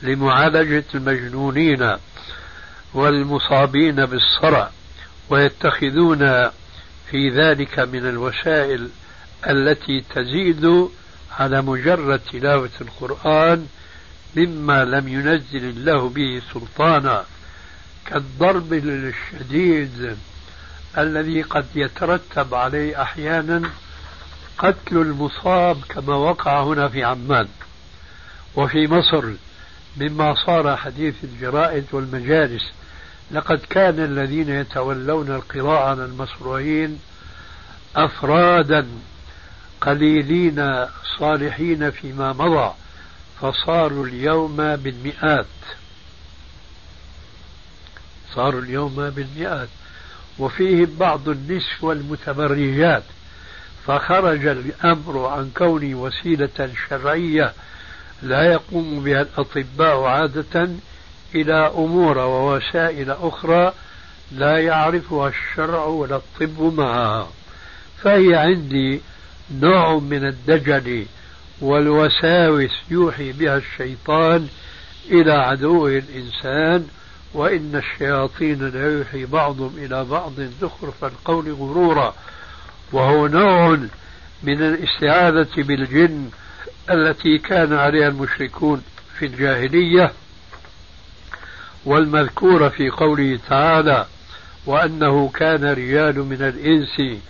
لمعالجة 0.03 0.85
المجنونين 0.95 1.97
والمصابين 2.95 4.07
بالصرع. 4.07 4.71
ويتخذون 5.33 6.51
في 7.11 7.31
ذلك 7.31 7.79
من 7.79 8.09
الوسائل 8.09 8.89
التي 9.47 10.05
تزيد 10.15 10.89
على 11.39 11.63
مجرد 11.63 12.21
تلاوة 12.33 12.71
القرآن 12.81 13.67
مما 14.37 14.85
لم 14.85 15.09
ينزل 15.09 15.65
الله 15.69 16.09
به 16.09 16.43
سلطانا 16.53 17.25
كالضرب 18.07 18.73
الشديد 18.73 20.17
الذي 20.99 21.43
قد 21.43 21.67
يترتب 21.75 22.55
عليه 22.55 23.03
أحيانا 23.03 23.71
قتل 24.59 24.97
المصاب 24.97 25.81
كما 25.89 26.15
وقع 26.15 26.63
هنا 26.63 26.89
في 26.89 27.05
عمان 27.05 27.49
وفي 28.57 28.87
مصر 28.87 29.25
مما 29.97 30.35
صار 30.47 30.77
حديث 30.77 31.15
الجرائد 31.25 31.85
والمجالس 31.93 32.63
لقد 33.33 33.61
كان 33.71 34.05
الذين 34.05 34.49
يتولون 34.49 35.31
القراءة 35.31 35.89
على 35.91 36.05
المصروعين 36.05 37.01
أفرادا 37.97 38.87
قليلين 39.81 40.87
صالحين 41.19 41.91
فيما 41.91 42.33
مضى 42.33 42.75
فصاروا 43.41 44.07
اليوم 44.07 44.77
بالمئات. 44.77 45.47
صاروا 48.35 48.61
اليوم 48.61 49.11
بالمئات. 49.11 49.69
وفيهم 50.39 50.97
بعض 50.99 51.29
النسوة 51.29 51.93
المتبرجات 51.93 53.03
فخرج 53.87 54.47
الأمر 54.47 55.27
عن 55.27 55.51
كونه 55.57 55.95
وسيلة 55.97 56.73
شرعية 56.89 57.53
لا 58.23 58.43
يقوم 58.53 59.05
بها 59.05 59.23
الأطباء 59.23 60.03
عادة 60.03 60.69
إلى 61.35 61.73
أمور 61.77 62.19
ووسائل 62.19 63.11
أخرى 63.11 63.73
لا 64.33 64.59
يعرفها 64.59 65.29
الشرع 65.29 65.85
ولا 65.85 66.17
الطب 66.17 66.75
معها. 66.75 67.29
فهي 68.03 68.35
عندي 68.35 69.01
نوع 69.61 69.99
من 69.99 70.27
الدجل 70.27 71.07
والوساوس 71.61 72.71
يوحي 72.91 73.33
بها 73.33 73.57
الشيطان 73.57 74.49
إلى 75.11 75.33
عدو 75.33 75.89
الإنسان 75.89 76.87
وإن 77.35 77.83
الشياطين 77.85 78.69
ليوحي 78.69 79.25
بعضهم 79.25 79.75
إلى 79.79 80.05
بعض 80.05 80.33
زخرف 80.61 81.05
القول 81.05 81.53
غرورا. 81.53 82.15
وهو 82.93 83.27
نوع 83.27 83.79
من 84.43 84.63
الاستعاذة 84.63 85.49
بالجن 85.57 86.31
التي 86.91 87.39
كان 87.39 87.73
عليها 87.73 88.09
المشركون 88.09 88.83
في 89.19 89.27
الجاهلية. 89.27 90.13
والمذكورة 91.85 92.69
في 92.69 92.91
قوله 92.91 93.39
تعالى 93.49 94.07
وأنه 94.67 95.29
كان 95.29 95.65
رجال 95.65 96.19
من 96.19 96.43
الإنس 96.43 97.21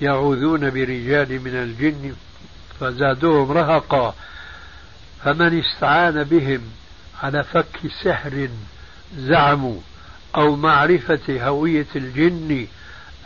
يعوذون 0.00 0.70
برجال 0.70 1.40
من 1.44 1.54
الجن 1.54 2.14
فزادوهم 2.80 3.52
رهقا 3.52 4.14
فمن 5.24 5.58
استعان 5.58 6.24
بهم 6.24 6.60
على 7.22 7.44
فك 7.44 7.80
سحر 8.02 8.48
زعموا 9.16 9.80
أو 10.36 10.56
معرفة 10.56 11.46
هوية 11.48 11.86
الجن 11.96 12.66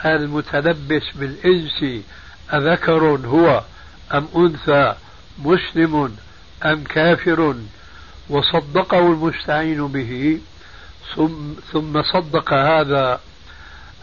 المتلبس 0.05 1.03
بالإنس 1.14 2.05
أذكر 2.53 3.05
هو 3.26 3.62
أم 4.14 4.29
أنثى 4.37 4.95
مسلم 5.39 6.16
أم 6.64 6.85
كافر 6.85 7.55
وصدقه 8.29 8.99
المستعين 8.99 9.87
به 9.87 10.41
ثم 11.72 12.02
صدق 12.02 12.52
هذا 12.52 13.20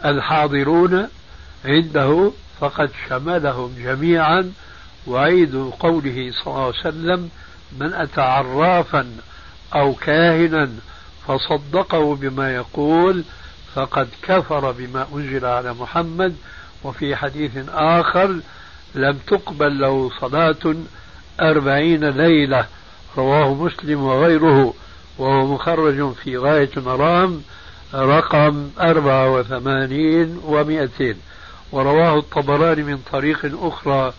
الحاضرون 0.04 1.08
عنده 1.64 2.32
فقد 2.60 2.90
شملهم 3.08 3.74
جميعا. 3.78 4.52
وعيد 5.06 5.70
قوله 5.80 6.32
صلى 6.32 6.46
الله 6.46 6.64
عليه 6.64 6.68
وسلم 6.68 7.30
من 7.78 7.92
أتى 7.92 8.20
عرافا 8.20 9.06
أو 9.74 9.94
كاهنا 9.94 10.70
فصدقه 11.26 12.14
بما 12.14 12.54
يقول 12.54 13.24
فقد 13.74 14.08
كفر 14.22 14.72
بما 14.72 15.06
أنزل 15.14 15.44
على 15.44 15.74
محمد. 15.74 16.36
وفي 16.84 17.16
حديث 17.16 17.52
آخر 17.68 18.40
لم 18.94 19.18
تقبل 19.26 19.80
له 19.80 20.10
صلاة 20.20 20.74
أربعين 21.40 22.04
ليلة. 22.04 22.66
رواه 23.16 23.54
مسلم 23.54 24.02
وغيره. 24.02 24.74
وهو 25.18 25.46
مخرج 25.54 26.12
في 26.12 26.36
غاية 26.36 26.70
المرام 26.76 27.42
رقم 27.94 28.70
أربعة 28.80 29.32
وثمانين 29.34 30.40
ومائتين 30.44 31.16
ورواه 31.72 32.18
الطبراني 32.18 32.82
من 32.82 32.98
طريق 33.12 33.38
أخرى 33.62 34.12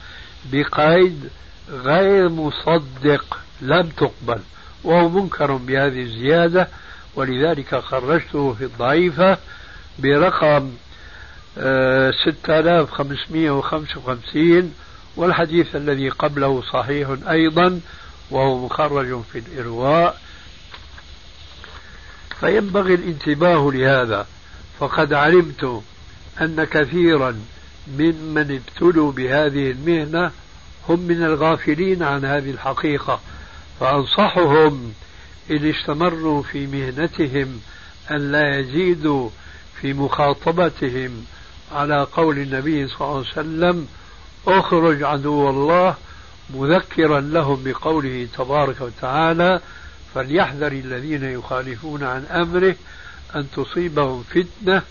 بقيد 0.52 1.30
غير 1.70 2.30
مصدق 2.30 3.40
لم 3.62 3.90
تقبل 3.90 4.40
وهو 4.84 5.10
منكر 5.10 5.52
بهذه 5.52 6.02
الزيادة 6.02 6.68
ولذلك 7.16 7.76
خرجته 7.76 8.54
في 8.54 8.64
الضعيفة 8.64 9.38
برقم 10.00 10.72
آه، 11.58 12.12
ستة 12.12 12.60
آلاف 12.60 12.92
خمسمائة 12.92 13.50
وخمسة 13.50 13.98
وخمسين 14.00 14.74
والحديث 15.16 15.76
الذي 15.76 16.10
قبله 16.10 16.64
صحيح 16.74 17.10
أيضا 17.30 17.80
وهو 18.32 18.66
مخرج 18.66 19.22
في 19.32 19.40
الإرواء 19.40 20.22
فينبغي 22.40 22.94
الانتباه 22.94 23.72
لهذا. 23.74 24.28
فقد 24.80 25.14
علمت 25.14 25.82
أن 26.42 26.64
كثيرا 26.64 27.40
ممن 27.98 28.62
ابتلوا 28.62 29.12
بهذه 29.12 29.72
المهنة 29.72 30.32
هم 30.90 31.00
من 31.00 31.24
الغافلين 31.24 32.04
عن 32.04 32.26
هذه 32.26 32.52
الحقيقة. 32.52 33.20
فأنصحهم 33.80 34.94
إن 35.52 35.70
استمروا 35.70 36.44
في 36.44 36.68
مهنتهم 36.68 37.60
أن 38.12 38.32
لا 38.32 38.60
يزيدوا 38.60 39.30
في 39.82 39.94
مخاطبتهم. 39.94 41.26
على 41.72 42.08
قول 42.14 42.38
النبي 42.38 42.88
صلى 42.88 43.02
الله 43.02 43.18
عليه 43.18 43.28
وسلم 43.28 43.88
اخرج 44.48 45.04
عدو 45.04 45.50
الله 45.50 45.96
مذكرا 46.50 47.20
لهم 47.20 47.64
بقوله 47.64 48.28
تبارك 48.38 48.82
وتعالى 48.82 49.60
فليحذر 50.18 50.72
الذين 50.72 51.24
يخالفون 51.24 52.04
عن 52.04 52.26
أمره 52.26 52.76
أن 53.36 53.48
تصيبهم 53.56 54.24
فتنة 54.24 54.82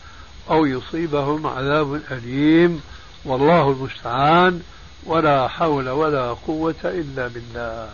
أو 0.51 0.67
يصيبهم 0.67 1.47
عذاب 1.47 2.01
أليم. 2.11 2.83
والله 3.25 3.71
المستعان. 3.71 4.63
ولا 5.05 5.49
حول 5.49 5.89
ولا 5.89 6.33
قوة 6.33 6.75
إلا 6.85 7.27
بالله. 7.29 7.91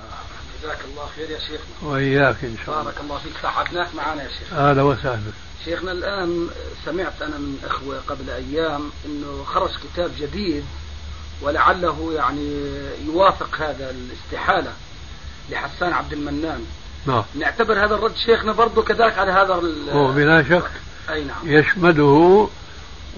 جزاك 0.62 0.78
الله 0.84 1.06
خير 1.16 1.30
يا 1.30 1.38
شيخنا. 1.38 1.90
وإياك 1.90 2.44
إن 2.44 2.56
شاء 2.66 2.74
الله. 2.74 2.84
بارك 2.84 3.00
الله 3.00 3.18
فيك. 3.18 3.32
سعدناك 3.42 3.94
معنا 3.94 4.22
يا 4.22 4.28
شيخ. 4.28 4.52
أهلا 4.52 4.82
وسهلا. 4.82 5.32
شيخنا 5.64 5.92
الآن 5.92 6.48
سمعت 6.84 7.22
أنا 7.22 7.38
من 7.38 7.58
إخوة 7.64 8.00
قبل 8.08 8.30
أيام 8.30 8.90
أنه 9.06 9.44
خرج 9.44 9.70
كتاب 9.70 10.10
جديد 10.18 10.64
ولعله 11.42 12.12
يعني 12.14 12.60
يوافق 13.06 13.56
هذا 13.56 13.90
الاستحالة 13.90 14.72
لحسان 15.50 15.92
عبد 15.92 16.12
المنان. 16.12 16.66
نعم. 17.06 17.22
نعتبر 17.38 17.84
هذا 17.84 17.94
الرد 17.94 18.16
شيخنا 18.16 18.52
برضه 18.52 18.82
كذلك 18.82 19.18
على 19.18 19.32
هذا 19.32 19.54
هو 19.92 20.12
بلا 20.12 20.42
شك 20.42 20.70
أي 21.10 21.24
نعم. 21.24 21.36
يشمله 21.44 22.50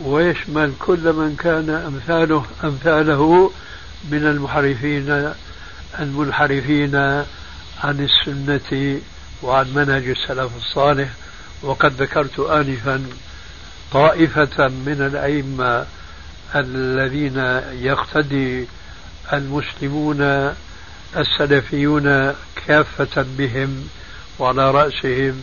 ويشمل 0.05 0.73
كل 0.79 1.13
من 1.13 1.37
كان 1.37 1.71
أمثاله 1.71 2.45
أمثاله 2.65 3.51
من 4.11 4.27
المحرفين 4.27 5.33
المنحرفين 6.01 6.97
عن 7.85 8.09
السنة 8.09 9.01
وعن 9.43 9.75
منهج 9.75 10.09
السلف 10.09 10.51
الصالح. 10.57 11.09
وقد 11.63 12.03
ذكرت 12.03 12.41
آنفا 12.41 13.07
طائفة 13.93 14.69
من 14.69 15.11
الأئمة 15.13 15.87
الذين 16.57 17.39
يقتدي 17.83 18.69
المسلمون 19.33 20.55
السلفيون 21.17 22.35
كافة 22.67 23.27
بهم 23.39 23.89
وعلى 24.39 24.71
رأسهم 24.71 25.43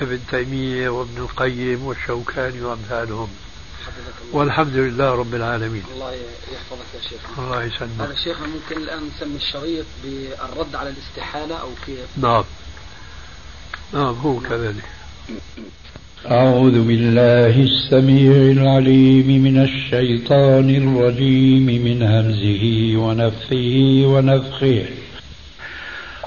ابن 0.00 0.18
تيمية 0.30 0.88
وابن 0.88 1.16
القيم 1.16 1.84
والشوكاني 1.84 2.62
وأمثالهم. 2.62 3.28
والحمد 4.32 4.76
لله 4.76 5.10
رب 5.14 5.34
العالمين. 5.34 5.82
الله 5.94 6.12
يحفظك 6.12 6.90
يا 6.94 7.08
شيخ. 7.10 7.38
الله 7.38 7.64
يسلمك. 7.64 8.00
هذا 8.00 8.14
شيخنا 8.14 8.46
ممكن 8.46 8.82
الآن 8.82 9.02
نسمي 9.16 9.36
الشريط 9.36 9.86
بالرد 10.04 10.74
على 10.74 10.90
الاستحالة 10.90 11.54
أو 11.54 11.68
كيف 11.86 12.06
نعم. 12.16 12.44
نعم 13.94 14.14
هو 14.14 14.40
كذلك. 14.40 14.84
أعوذ 16.30 16.86
بالله 16.86 17.62
السميع 17.62 18.32
العليم 18.32 19.42
من 19.42 19.62
الشيطان 19.62 20.70
الرجيم 20.70 21.66
من 21.66 22.02
همزه 22.02 22.96
ونفخه 22.96 24.02
ونفخه. 24.06 25.01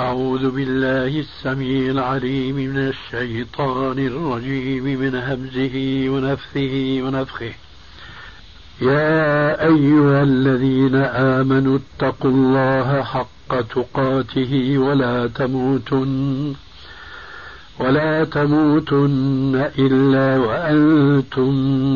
أعوذ 0.00 0.50
بالله 0.50 1.20
السميع 1.26 1.90
العليم 1.90 2.56
من 2.56 2.78
الشيطان 2.92 3.98
الرجيم 3.98 4.84
من 4.84 5.14
همزه 5.14 5.76
ونفثه 6.12 6.74
ونفخه. 7.02 7.52
يا 8.82 9.66
أيها 9.70 10.22
الذين 10.22 10.96
آمنوا 11.36 11.78
اتقوا 11.78 12.30
الله 12.30 13.02
حق 13.02 13.60
تقاته 13.60 14.78
ولا 14.78 15.26
تموتن 15.26 16.54
ولا 17.80 18.24
تموتن 18.24 19.70
إلا 19.78 20.28
وأنتم 20.46 21.52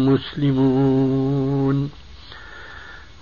مسلمون. 0.09 1.91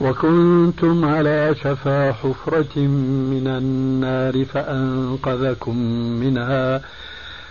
وكنتم 0.00 1.04
على 1.04 1.54
شفا 1.62 2.12
حفرة 2.12 2.78
من 2.78 3.46
النار 3.46 4.44
فأنقذكم 4.44 5.78
منها. 6.20 6.82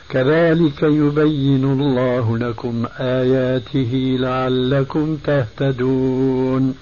كذلك 0.10 0.84
يبين 0.84 1.64
الله 1.64 2.38
لكم 2.38 2.86
آياته 3.00 4.18
لعلكم 4.20 5.18
تهتدون. 5.24 6.76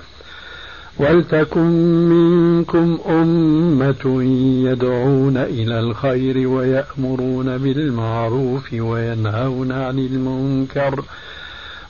ولتكن 0.99 1.69
منكم 2.09 2.97
أمة 3.09 4.23
يدعون 4.71 5.37
إلى 5.37 5.79
الخير 5.79 6.47
ويأمرون 6.47 7.57
بالمعروف 7.57 8.73
وينهون 8.73 9.71
عن 9.71 9.99
المنكر. 9.99 11.03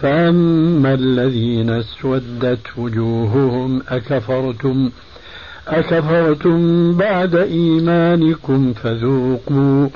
فاما 0.00 0.94
الذين 0.94 1.70
اسودت 1.70 2.60
وجوههم 2.76 3.82
اكفرتم 3.88 4.90
أكفرتم 5.68 6.92
بعد 6.96 7.34
إيمانكم 7.34 8.72
فذوقوا 8.72 9.88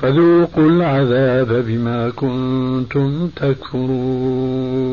فذوقوا 0.00 0.68
العذاب 0.70 1.64
بما 1.66 2.10
كنتم 2.10 3.28
تكفرون 3.36 4.90